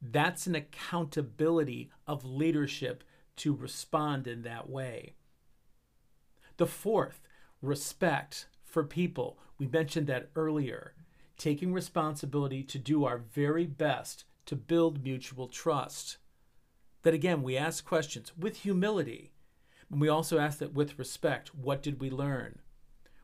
That's 0.00 0.46
an 0.46 0.56
accountability 0.56 1.90
of 2.06 2.24
leadership 2.24 3.04
to 3.36 3.54
respond 3.54 4.26
in 4.26 4.42
that 4.42 4.68
way. 4.68 5.14
The 6.56 6.66
fourth, 6.66 7.20
respect 7.60 8.46
for 8.64 8.82
people. 8.82 9.38
We 9.58 9.66
mentioned 9.66 10.08
that 10.08 10.30
earlier. 10.34 10.94
Taking 11.38 11.72
responsibility 11.72 12.62
to 12.64 12.78
do 12.78 13.04
our 13.04 13.18
very 13.18 13.66
best 13.66 14.24
to 14.46 14.56
build 14.56 15.04
mutual 15.04 15.48
trust. 15.48 16.18
That 17.02 17.14
again, 17.14 17.42
we 17.42 17.56
ask 17.56 17.84
questions 17.84 18.32
with 18.36 18.58
humility. 18.58 19.32
And 19.90 20.00
we 20.00 20.08
also 20.08 20.38
ask 20.38 20.58
that 20.58 20.72
with 20.72 20.98
respect. 20.98 21.54
What 21.54 21.82
did 21.82 22.00
we 22.00 22.10
learn? 22.10 22.60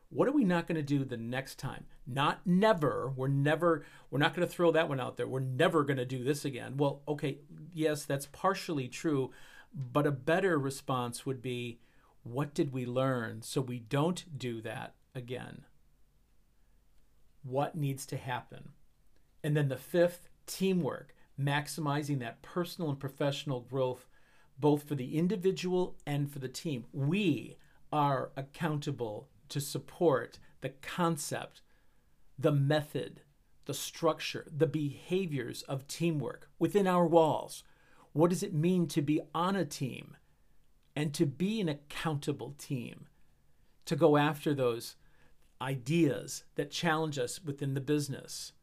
What 0.09 0.27
are 0.27 0.33
we 0.33 0.43
not 0.43 0.67
going 0.67 0.75
to 0.75 0.81
do 0.81 1.03
the 1.03 1.17
next 1.17 1.59
time? 1.59 1.85
Not 2.07 2.41
never. 2.45 3.13
We're 3.15 3.27
never, 3.27 3.85
we're 4.09 4.19
not 4.19 4.35
going 4.35 4.47
to 4.47 4.53
throw 4.53 4.71
that 4.71 4.89
one 4.89 4.99
out 4.99 5.17
there. 5.17 5.27
We're 5.27 5.39
never 5.39 5.83
going 5.83 5.97
to 5.97 6.05
do 6.05 6.23
this 6.23 6.45
again. 6.45 6.77
Well, 6.77 7.01
okay, 7.07 7.39
yes, 7.73 8.05
that's 8.05 8.25
partially 8.25 8.87
true. 8.87 9.31
But 9.73 10.07
a 10.07 10.11
better 10.11 10.57
response 10.57 11.25
would 11.25 11.41
be, 11.41 11.79
what 12.23 12.53
did 12.53 12.73
we 12.73 12.85
learn 12.85 13.41
so 13.43 13.61
we 13.61 13.79
don't 13.79 14.37
do 14.37 14.61
that 14.61 14.95
again? 15.13 15.65
What 17.43 17.75
needs 17.75 18.05
to 18.07 18.17
happen? 18.17 18.69
And 19.43 19.55
then 19.55 19.69
the 19.69 19.77
fifth, 19.77 20.28
teamwork, 20.49 21.15
maximizing 21.39 22.19
that 22.19 22.41
personal 22.41 22.89
and 22.89 22.99
professional 22.99 23.61
growth, 23.61 24.09
both 24.59 24.83
for 24.83 24.95
the 24.95 25.17
individual 25.17 25.95
and 26.05 26.29
for 26.29 26.39
the 26.39 26.49
team. 26.49 26.85
We 26.91 27.55
are 27.93 28.31
accountable 28.35 29.29
to 29.49 29.61
support 29.61 30.39
the 30.61 30.69
concept, 30.69 31.61
the 32.37 32.51
method, 32.51 33.21
the 33.65 33.73
structure, 33.73 34.47
the 34.51 34.67
behaviors 34.67 35.61
of 35.63 35.87
teamwork 35.87 36.49
within 36.57 36.87
our 36.87 37.05
walls. 37.05 37.63
What 38.13 38.31
does 38.31 38.43
it 38.43 38.53
mean 38.53 38.87
to 38.87 39.01
be 39.01 39.21
on 39.33 39.55
a 39.55 39.65
team 39.65 40.17
and 40.95 41.13
to 41.13 41.25
be 41.25 41.61
an 41.61 41.69
accountable 41.69 42.55
team? 42.57 43.05
To 43.85 43.95
go 43.95 44.17
after 44.17 44.53
those 44.53 44.95
ideas 45.61 46.43
that 46.55 46.71
challenge 46.71 47.17
us 47.17 47.43
within 47.43 47.73
the 47.73 47.81
business, 47.81 48.53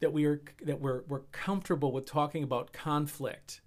that 0.00 0.12
we 0.12 0.24
are 0.24 0.42
that 0.62 0.80
we're 0.80 1.02
we're 1.08 1.20
comfortable 1.32 1.92
with 1.92 2.06
talking 2.06 2.42
about 2.42 2.72
conflict 2.72 3.60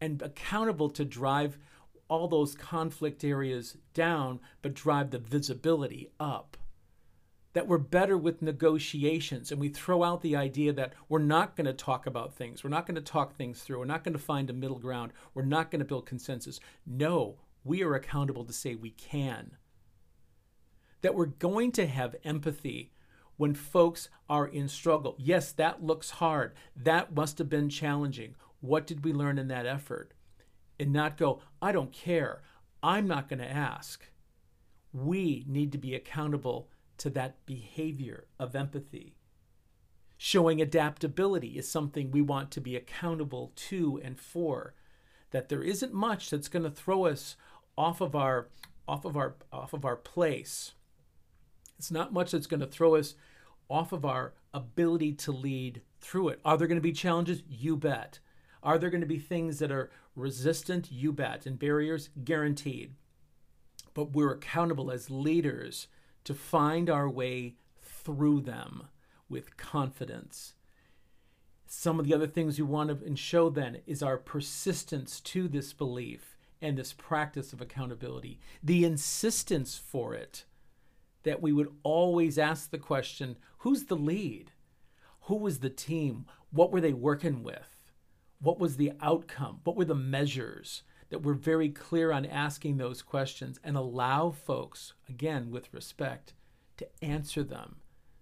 and 0.00 0.22
accountable 0.22 0.88
to 0.90 1.04
drive 1.04 1.58
all 2.08 2.26
those 2.26 2.54
conflict 2.54 3.22
areas 3.22 3.76
down, 3.94 4.40
but 4.62 4.74
drive 4.74 5.10
the 5.10 5.18
visibility 5.18 6.10
up. 6.18 6.56
That 7.52 7.66
we're 7.66 7.78
better 7.78 8.16
with 8.16 8.42
negotiations 8.42 9.50
and 9.50 9.60
we 9.60 9.68
throw 9.68 10.02
out 10.02 10.22
the 10.22 10.36
idea 10.36 10.72
that 10.72 10.92
we're 11.08 11.18
not 11.18 11.56
going 11.56 11.66
to 11.66 11.72
talk 11.72 12.06
about 12.06 12.34
things. 12.34 12.62
We're 12.62 12.70
not 12.70 12.86
going 12.86 12.96
to 12.96 13.00
talk 13.00 13.36
things 13.36 13.62
through. 13.62 13.78
We're 13.78 13.84
not 13.86 14.04
going 14.04 14.12
to 14.12 14.20
find 14.20 14.50
a 14.50 14.52
middle 14.52 14.78
ground. 14.78 15.12
We're 15.34 15.44
not 15.44 15.70
going 15.70 15.80
to 15.80 15.84
build 15.84 16.06
consensus. 16.06 16.60
No, 16.86 17.38
we 17.64 17.82
are 17.82 17.94
accountable 17.94 18.44
to 18.44 18.52
say 18.52 18.74
we 18.74 18.90
can. 18.90 19.56
That 21.02 21.14
we're 21.14 21.26
going 21.26 21.72
to 21.72 21.86
have 21.86 22.14
empathy 22.24 22.92
when 23.40 23.54
folks 23.54 24.10
are 24.28 24.46
in 24.46 24.68
struggle. 24.68 25.16
Yes, 25.18 25.50
that 25.52 25.82
looks 25.82 26.10
hard. 26.10 26.52
That 26.76 27.14
must 27.14 27.38
have 27.38 27.48
been 27.48 27.70
challenging. 27.70 28.34
What 28.60 28.86
did 28.86 29.02
we 29.02 29.14
learn 29.14 29.38
in 29.38 29.48
that 29.48 29.64
effort? 29.64 30.12
And 30.78 30.92
not 30.92 31.16
go, 31.16 31.40
I 31.62 31.72
don't 31.72 31.90
care. 31.90 32.42
I'm 32.82 33.08
not 33.08 33.30
going 33.30 33.38
to 33.38 33.50
ask. 33.50 34.04
We 34.92 35.46
need 35.48 35.72
to 35.72 35.78
be 35.78 35.94
accountable 35.94 36.68
to 36.98 37.08
that 37.10 37.46
behavior 37.46 38.26
of 38.38 38.54
empathy. 38.54 39.16
Showing 40.18 40.60
adaptability 40.60 41.56
is 41.56 41.66
something 41.66 42.10
we 42.10 42.20
want 42.20 42.50
to 42.50 42.60
be 42.60 42.76
accountable 42.76 43.52
to 43.56 43.98
and 44.04 44.20
for. 44.20 44.74
That 45.30 45.48
there 45.48 45.62
isn't 45.62 45.94
much 45.94 46.28
that's 46.28 46.48
going 46.48 46.64
to 46.64 46.70
throw 46.70 47.06
us 47.06 47.36
off 47.78 48.02
of 48.02 48.14
our 48.14 48.48
off 48.86 49.06
of 49.06 49.16
our 49.16 49.36
off 49.50 49.72
of 49.72 49.86
our 49.86 49.96
place. 49.96 50.72
It's 51.78 51.90
not 51.90 52.12
much 52.12 52.32
that's 52.32 52.46
going 52.46 52.60
to 52.60 52.66
throw 52.66 52.96
us 52.96 53.14
off 53.70 53.92
of 53.92 54.04
our 54.04 54.34
ability 54.52 55.12
to 55.12 55.32
lead 55.32 55.80
through 56.00 56.28
it. 56.28 56.40
Are 56.44 56.56
there 56.56 56.66
going 56.66 56.76
to 56.76 56.82
be 56.82 56.92
challenges? 56.92 57.42
You 57.48 57.76
bet. 57.76 58.18
Are 58.62 58.78
there 58.78 58.90
going 58.90 59.00
to 59.00 59.06
be 59.06 59.18
things 59.18 59.58
that 59.60 59.70
are 59.70 59.90
resistant? 60.16 60.90
You 60.90 61.12
bet. 61.12 61.46
And 61.46 61.58
barriers? 61.58 62.10
Guaranteed. 62.24 62.94
But 63.94 64.12
we're 64.12 64.32
accountable 64.32 64.90
as 64.90 65.10
leaders 65.10 65.88
to 66.24 66.34
find 66.34 66.90
our 66.90 67.08
way 67.08 67.54
through 67.80 68.42
them 68.42 68.88
with 69.28 69.56
confidence. 69.56 70.54
Some 71.66 72.00
of 72.00 72.06
the 72.06 72.14
other 72.14 72.26
things 72.26 72.58
we 72.58 72.64
want 72.64 73.06
to 73.06 73.16
show 73.16 73.48
then 73.48 73.78
is 73.86 74.02
our 74.02 74.16
persistence 74.16 75.20
to 75.20 75.46
this 75.46 75.72
belief 75.72 76.36
and 76.60 76.76
this 76.76 76.92
practice 76.92 77.52
of 77.52 77.60
accountability, 77.60 78.40
the 78.62 78.84
insistence 78.84 79.78
for 79.78 80.14
it, 80.14 80.44
that 81.22 81.40
we 81.40 81.52
would 81.52 81.72
always 81.82 82.38
ask 82.38 82.70
the 82.70 82.78
question 82.78 83.36
who's 83.60 83.84
the 83.84 83.96
lead? 83.96 84.52
Who 85.22 85.36
was 85.36 85.60
the 85.60 85.70
team? 85.70 86.26
What 86.50 86.72
were 86.72 86.80
they 86.80 86.92
working 86.92 87.42
with? 87.42 87.92
What 88.40 88.58
was 88.58 88.76
the 88.76 88.92
outcome? 89.00 89.60
What 89.64 89.76
were 89.76 89.84
the 89.84 89.94
measures? 89.94 90.82
That 91.10 91.22
we're 91.22 91.34
very 91.34 91.70
clear 91.70 92.12
on 92.12 92.24
asking 92.24 92.76
those 92.76 93.02
questions 93.02 93.58
and 93.64 93.76
allow 93.76 94.30
folks, 94.30 94.94
again, 95.08 95.50
with 95.50 95.72
respect, 95.74 96.34
to 96.78 96.88
answer 97.02 97.42
them, 97.42 97.76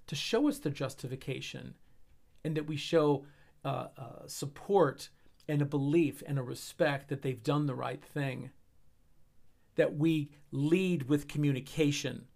to 0.07 0.17
show 0.17 0.49
us 0.49 0.59
the 0.59 0.71
justification, 0.71 1.75
and 2.45 2.57
that 2.57 2.67
we 2.67 2.77
show 2.77 3.25
uh, 3.65 3.89
uh, 3.97 4.27
support 4.27 5.11
and 5.49 5.63
a 5.63 5.67
belief 5.67 6.23
and 6.27 6.39
a 6.39 6.43
respect 6.43 7.09
that 7.09 7.23
they've 7.23 7.43
done 7.43 7.67
the 7.67 7.75
right 7.75 8.03
thing. 8.03 8.51
That 9.77 9.97
we 9.97 10.31
lead 10.51 11.09
with 11.09 11.29
communication. 11.29 12.27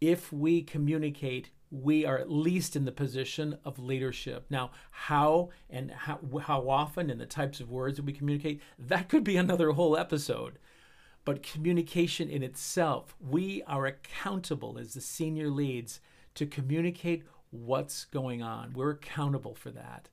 If 0.00 0.32
we 0.32 0.62
communicate 0.62 1.50
we 1.70 2.04
are 2.04 2.18
at 2.18 2.30
least 2.30 2.76
in 2.76 2.84
the 2.84 2.92
position 2.92 3.58
of 3.64 3.78
leadership. 3.78 4.46
Now, 4.50 4.70
how 4.90 5.50
and 5.68 5.90
how, 5.90 6.18
how 6.42 6.68
often 6.68 7.10
and 7.10 7.20
the 7.20 7.26
types 7.26 7.60
of 7.60 7.70
words 7.70 7.96
that 7.96 8.04
we 8.04 8.12
communicate, 8.12 8.60
that 8.78 9.08
could 9.08 9.24
be 9.24 9.36
another 9.36 9.72
whole 9.72 9.96
episode. 9.96 10.58
But 11.24 11.42
communication 11.42 12.30
in 12.30 12.42
itself, 12.42 13.16
we 13.20 13.62
are 13.64 13.86
accountable 13.86 14.78
as 14.78 14.94
the 14.94 15.00
senior 15.00 15.50
leads 15.50 16.00
to 16.36 16.46
communicate 16.46 17.24
what's 17.50 18.04
going 18.04 18.42
on. 18.42 18.72
We're 18.72 18.90
accountable 18.90 19.54
for 19.54 19.70
that. 19.70 20.08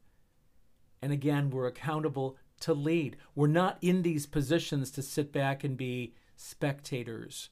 And 1.02 1.12
again, 1.12 1.52
we're 1.52 1.68
accountable 1.68 2.38
to 2.62 2.74
lead. 2.74 3.18
We're 3.36 3.48
not 3.48 3.78
in 3.82 4.02
these 4.02 4.26
positions 4.26 4.90
to 4.92 5.02
sit 5.02 5.32
back 5.32 5.64
and 5.64 5.78
be 5.78 6.16
spectators. 6.36 7.50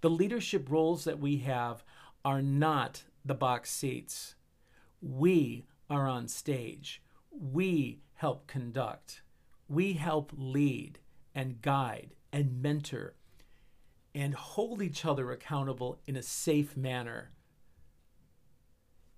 The 0.00 0.10
leadership 0.10 0.70
roles 0.70 1.04
that 1.04 1.18
we 1.18 1.38
have 1.38 1.84
are 2.24 2.40
not 2.40 3.02
the 3.24 3.34
box 3.34 3.70
seats. 3.70 4.34
We 5.00 5.66
are 5.88 6.06
on 6.06 6.28
stage. 6.28 7.02
We 7.30 8.00
help 8.14 8.46
conduct. 8.46 9.22
We 9.68 9.94
help 9.94 10.32
lead 10.36 10.98
and 11.34 11.62
guide 11.62 12.14
and 12.32 12.60
mentor 12.62 13.14
and 14.14 14.34
hold 14.34 14.82
each 14.82 15.04
other 15.04 15.30
accountable 15.30 16.00
in 16.06 16.16
a 16.16 16.22
safe 16.22 16.76
manner. 16.76 17.30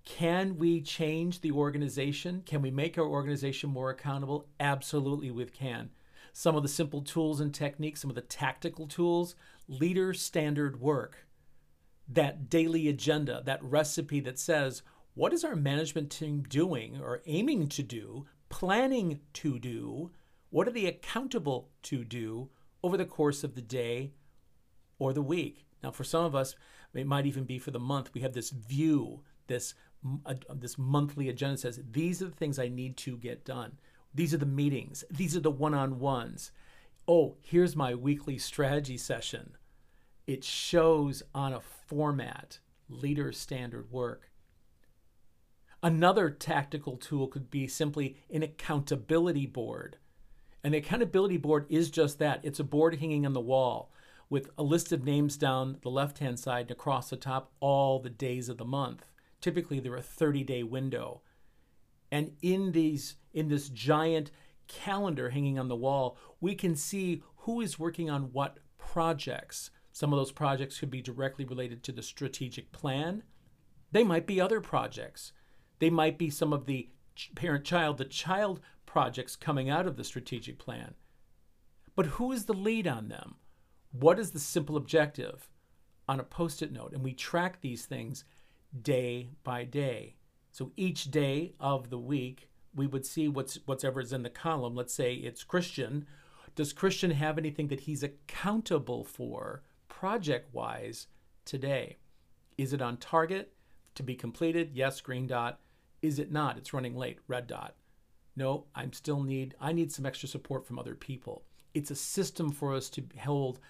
Can 0.04 0.58
we 0.58 0.80
change 0.80 1.40
the 1.40 1.52
organization? 1.52 2.42
Can 2.44 2.60
we 2.60 2.70
make 2.70 2.98
our 2.98 3.06
organization 3.06 3.70
more 3.70 3.90
accountable? 3.90 4.48
Absolutely, 4.58 5.30
we 5.30 5.44
can. 5.46 5.90
Some 6.32 6.56
of 6.56 6.62
the 6.62 6.68
simple 6.68 7.02
tools 7.02 7.40
and 7.40 7.54
techniques, 7.54 8.00
some 8.00 8.10
of 8.10 8.16
the 8.16 8.22
tactical 8.22 8.86
tools, 8.86 9.36
leader 9.68 10.12
standard 10.12 10.80
work 10.80 11.26
that 12.14 12.48
daily 12.50 12.88
agenda, 12.88 13.42
that 13.44 13.62
recipe 13.62 14.20
that 14.20 14.38
says, 14.38 14.82
what 15.14 15.32
is 15.32 15.44
our 15.44 15.56
management 15.56 16.10
team 16.10 16.42
doing 16.42 16.98
or 17.00 17.22
aiming 17.26 17.68
to 17.68 17.82
do, 17.82 18.26
planning 18.48 19.20
to 19.34 19.58
do? 19.58 20.10
What 20.50 20.68
are 20.68 20.72
they 20.72 20.86
accountable 20.86 21.70
to 21.84 22.04
do 22.04 22.50
over 22.82 22.96
the 22.96 23.04
course 23.04 23.44
of 23.44 23.54
the 23.54 23.62
day 23.62 24.12
or 24.98 25.12
the 25.12 25.22
week? 25.22 25.66
Now, 25.82 25.90
for 25.90 26.04
some 26.04 26.24
of 26.24 26.34
us, 26.34 26.54
it 26.94 27.06
might 27.06 27.26
even 27.26 27.44
be 27.44 27.58
for 27.58 27.70
the 27.70 27.78
month. 27.78 28.10
We 28.14 28.20
have 28.22 28.32
this 28.32 28.50
view, 28.50 29.22
this 29.46 29.74
uh, 30.26 30.34
this 30.54 30.76
monthly 30.78 31.28
agenda 31.28 31.56
says 31.56 31.80
these 31.92 32.20
are 32.22 32.26
the 32.26 32.32
things 32.32 32.58
I 32.58 32.68
need 32.68 32.96
to 32.98 33.16
get 33.16 33.44
done. 33.44 33.78
These 34.14 34.34
are 34.34 34.38
the 34.38 34.46
meetings. 34.46 35.04
These 35.10 35.36
are 35.36 35.40
the 35.40 35.50
one-on-ones. 35.50 36.50
Oh, 37.06 37.36
here's 37.40 37.76
my 37.76 37.94
weekly 37.94 38.36
strategy 38.38 38.96
session 38.96 39.56
it 40.26 40.44
shows 40.44 41.22
on 41.34 41.52
a 41.52 41.60
format 41.60 42.58
leader 42.88 43.32
standard 43.32 43.90
work. 43.90 44.30
Another 45.82 46.30
tactical 46.30 46.96
tool 46.96 47.26
could 47.26 47.50
be 47.50 47.66
simply 47.66 48.16
an 48.30 48.42
accountability 48.42 49.46
board. 49.46 49.96
And 50.62 50.74
the 50.74 50.78
accountability 50.78 51.38
board 51.38 51.66
is 51.68 51.90
just 51.90 52.18
that 52.20 52.40
it's 52.44 52.60
a 52.60 52.64
board 52.64 52.96
hanging 53.00 53.26
on 53.26 53.32
the 53.32 53.40
wall 53.40 53.90
with 54.30 54.48
a 54.56 54.62
list 54.62 54.92
of 54.92 55.04
names 55.04 55.36
down 55.36 55.78
the 55.82 55.90
left 55.90 56.18
hand 56.18 56.38
side 56.38 56.62
and 56.62 56.70
across 56.70 57.10
the 57.10 57.16
top 57.16 57.52
all 57.60 57.98
the 57.98 58.10
days 58.10 58.48
of 58.48 58.58
the 58.58 58.64
month. 58.64 59.04
Typically, 59.40 59.80
they're 59.80 59.96
a 59.96 60.02
30 60.02 60.44
day 60.44 60.62
window. 60.62 61.20
And 62.10 62.32
in 62.42 62.72
these 62.72 63.16
in 63.34 63.48
this 63.48 63.68
giant 63.68 64.30
calendar 64.68 65.30
hanging 65.30 65.58
on 65.58 65.68
the 65.68 65.76
wall, 65.76 66.16
we 66.40 66.54
can 66.54 66.76
see 66.76 67.22
who 67.38 67.60
is 67.60 67.78
working 67.78 68.08
on 68.08 68.32
what 68.32 68.58
projects. 68.78 69.70
Some 69.92 70.12
of 70.12 70.18
those 70.18 70.32
projects 70.32 70.78
could 70.78 70.90
be 70.90 71.02
directly 71.02 71.44
related 71.44 71.82
to 71.84 71.92
the 71.92 72.02
strategic 72.02 72.72
plan. 72.72 73.22
They 73.92 74.02
might 74.02 74.26
be 74.26 74.40
other 74.40 74.60
projects. 74.60 75.32
They 75.78 75.90
might 75.90 76.16
be 76.16 76.30
some 76.30 76.52
of 76.52 76.66
the 76.66 76.88
parent 77.34 77.64
child, 77.64 77.98
the 77.98 78.06
child 78.06 78.60
projects 78.86 79.36
coming 79.36 79.68
out 79.68 79.86
of 79.86 79.96
the 79.96 80.04
strategic 80.04 80.58
plan. 80.58 80.94
But 81.94 82.06
who 82.06 82.32
is 82.32 82.46
the 82.46 82.54
lead 82.54 82.86
on 82.86 83.08
them? 83.08 83.36
What 83.92 84.18
is 84.18 84.30
the 84.30 84.38
simple 84.38 84.78
objective 84.78 85.50
on 86.08 86.18
a 86.20 86.24
post 86.24 86.62
it 86.62 86.72
note? 86.72 86.94
And 86.94 87.04
we 87.04 87.12
track 87.12 87.60
these 87.60 87.84
things 87.84 88.24
day 88.80 89.30
by 89.44 89.64
day. 89.64 90.16
So 90.50 90.72
each 90.76 91.10
day 91.10 91.54
of 91.60 91.90
the 91.90 91.98
week, 91.98 92.48
we 92.74 92.86
would 92.86 93.04
see 93.04 93.28
what's 93.28 93.56
whatever 93.66 94.00
is 94.00 94.14
in 94.14 94.22
the 94.22 94.30
column. 94.30 94.74
Let's 94.74 94.94
say 94.94 95.14
it's 95.14 95.44
Christian. 95.44 96.06
Does 96.54 96.72
Christian 96.72 97.10
have 97.10 97.36
anything 97.36 97.68
that 97.68 97.80
he's 97.80 98.02
accountable 98.02 99.04
for 99.04 99.62
project 100.02 100.52
wise 100.52 101.06
today? 101.44 101.96
Is 102.58 102.72
it 102.72 102.82
on 102.82 102.96
target 102.96 103.52
to 103.94 104.02
be 104.02 104.16
completed? 104.16 104.72
Yes, 104.74 105.00
green 105.00 105.28
dot. 105.28 105.60
Is 106.02 106.18
it 106.18 106.32
not? 106.32 106.58
It's 106.58 106.72
running 106.72 106.96
late, 106.96 107.20
red 107.28 107.46
dot. 107.46 107.76
No, 108.34 108.64
I'm 108.74 108.92
still 108.92 109.22
need 109.22 109.54
I 109.60 109.70
need 109.70 109.92
some 109.92 110.04
extra 110.04 110.28
support 110.28 110.66
from 110.66 110.76
other 110.76 110.96
people. 110.96 111.44
It's 111.72 111.92
a 111.92 111.94
system 111.94 112.50
for 112.50 112.74
us 112.74 112.90
to 112.90 113.04
hold 113.20 113.60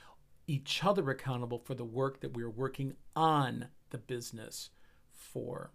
each 0.46 0.82
other 0.82 1.10
accountable 1.10 1.58
for 1.58 1.74
the 1.74 1.84
work 1.84 2.22
that 2.22 2.34
we're 2.34 2.48
working 2.48 2.94
on 3.14 3.66
the 3.90 3.98
business 3.98 4.70
for. 5.10 5.70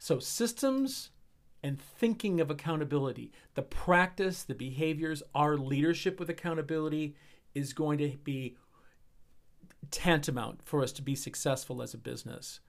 So, 0.00 0.18
systems 0.18 1.10
and 1.62 1.80
thinking 1.80 2.40
of 2.40 2.50
accountability, 2.50 3.30
the 3.54 3.62
practice, 3.62 4.42
the 4.42 4.56
behaviors, 4.56 5.22
our 5.36 5.56
leadership 5.56 6.18
with 6.18 6.28
accountability 6.28 7.14
is 7.54 7.72
going 7.72 7.98
to 7.98 8.16
be 8.22 8.56
tantamount 9.90 10.62
for 10.62 10.82
us 10.82 10.92
to 10.92 11.02
be 11.02 11.14
successful 11.14 11.82
as 11.82 11.94
a 11.94 11.98
business 11.98 12.60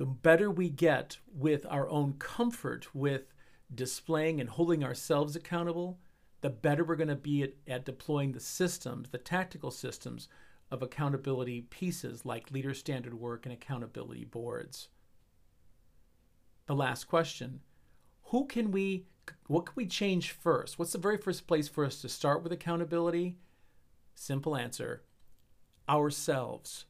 the 0.00 0.06
better 0.06 0.50
we 0.50 0.70
get 0.70 1.18
with 1.30 1.66
our 1.68 1.86
own 1.90 2.14
comfort 2.14 2.94
with 2.94 3.34
displaying 3.74 4.40
and 4.40 4.48
holding 4.48 4.82
ourselves 4.82 5.36
accountable, 5.36 5.98
the 6.40 6.48
better 6.48 6.82
we're 6.82 6.96
going 6.96 7.08
to 7.08 7.14
be 7.14 7.42
at, 7.42 7.52
at, 7.68 7.84
deploying 7.84 8.32
the 8.32 8.40
systems, 8.40 9.10
the 9.10 9.18
tactical 9.18 9.70
systems 9.70 10.26
of 10.70 10.82
accountability 10.82 11.60
pieces 11.60 12.24
like 12.24 12.50
leader 12.50 12.72
standard 12.72 13.12
work 13.12 13.44
and 13.44 13.52
accountability 13.52 14.24
boards. 14.24 14.88
The 16.64 16.74
last 16.74 17.04
question 17.04 17.60
Who 18.30 18.46
can 18.46 18.72
we, 18.72 19.06
what 19.46 19.66
can 19.66 19.74
we 19.76 19.86
change 19.86 20.32
first? 20.32 20.78
What's 20.78 20.92
the 20.92 20.98
very 20.98 21.16
first 21.16 21.46
place 21.46 21.68
for 21.68 21.84
us 21.84 22.00
to 22.00 22.08
start 22.08 22.42
with 22.42 22.52
accountability? 22.52 23.36
Simple 24.14 24.56
answer 24.56 25.02
ourselves 25.88 26.84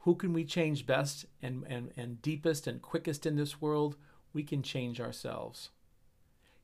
who 0.00 0.14
can 0.14 0.32
we 0.32 0.44
change 0.44 0.86
best 0.86 1.26
and, 1.42 1.64
and, 1.68 1.92
and 1.96 2.22
deepest 2.22 2.66
and 2.66 2.80
quickest 2.80 3.26
in 3.26 3.36
this 3.36 3.60
world? 3.60 3.96
We 4.32 4.42
can 4.42 4.62
change 4.62 5.00
ourselves. 5.00 5.70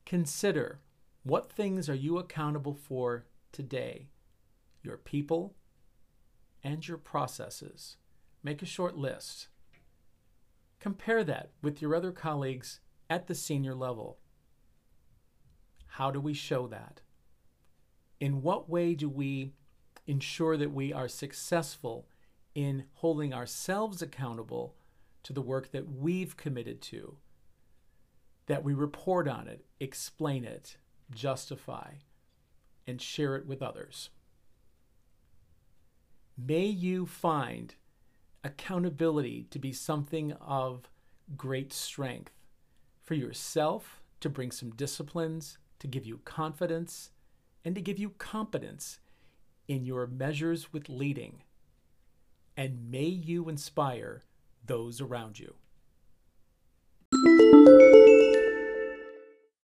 Consider 0.05 0.79
what 1.23 1.51
things 1.51 1.87
are 1.87 1.95
you 1.95 2.17
accountable 2.17 2.73
for 2.73 3.25
today? 3.51 4.07
Your 4.81 4.97
people 4.97 5.53
and 6.63 6.87
your 6.87 6.97
processes. 6.97 7.97
Make 8.41 8.63
a 8.63 8.65
short 8.65 8.97
list. 8.97 9.49
Compare 10.79 11.23
that 11.23 11.51
with 11.61 11.81
your 11.81 11.95
other 11.95 12.11
colleagues 12.11 12.79
at 13.09 13.27
the 13.27 13.35
senior 13.35 13.73
level. 13.73 14.17
How 15.87 16.11
do 16.11 16.19
we 16.19 16.33
show 16.33 16.67
that? 16.67 17.01
In 18.19 18.41
what 18.41 18.69
way 18.69 18.93
do 18.93 19.09
we 19.09 19.53
ensure 20.05 20.57
that 20.57 20.71
we 20.71 20.93
are 20.93 21.07
successful 21.07 22.07
in 22.55 22.85
holding 22.93 23.33
ourselves 23.33 24.01
accountable 24.01 24.75
to 25.23 25.33
the 25.33 25.41
work 25.41 25.71
that 25.71 25.91
we've 25.91 26.37
committed 26.37 26.81
to, 26.81 27.17
that 28.47 28.63
we 28.63 28.73
report 28.73 29.27
on 29.27 29.47
it, 29.47 29.65
explain 29.79 30.45
it, 30.45 30.77
justify, 31.11 31.91
and 32.87 33.01
share 33.01 33.35
it 33.35 33.45
with 33.45 33.61
others. 33.61 34.09
May 36.37 36.65
you 36.65 37.05
find 37.05 37.75
accountability 38.47 39.47
to 39.51 39.59
be 39.59 39.71
something 39.71 40.31
of 40.33 40.89
great 41.35 41.71
strength 41.71 42.31
for 43.03 43.13
yourself 43.13 44.01
to 44.19 44.29
bring 44.29 44.51
some 44.51 44.71
disciplines, 44.71 45.57
to 45.79 45.87
give 45.87 46.05
you 46.05 46.19
confidence, 46.25 47.11
and 47.63 47.75
to 47.75 47.81
give 47.81 47.99
you 47.99 48.09
competence 48.17 48.99
in 49.67 49.85
your 49.85 50.07
measures 50.07 50.73
with 50.73 50.89
leading 50.89 51.43
and 52.57 52.89
may 52.89 53.05
you 53.05 53.47
inspire 53.47 54.23
those 54.65 54.99
around 54.99 55.39
you. 55.39 55.53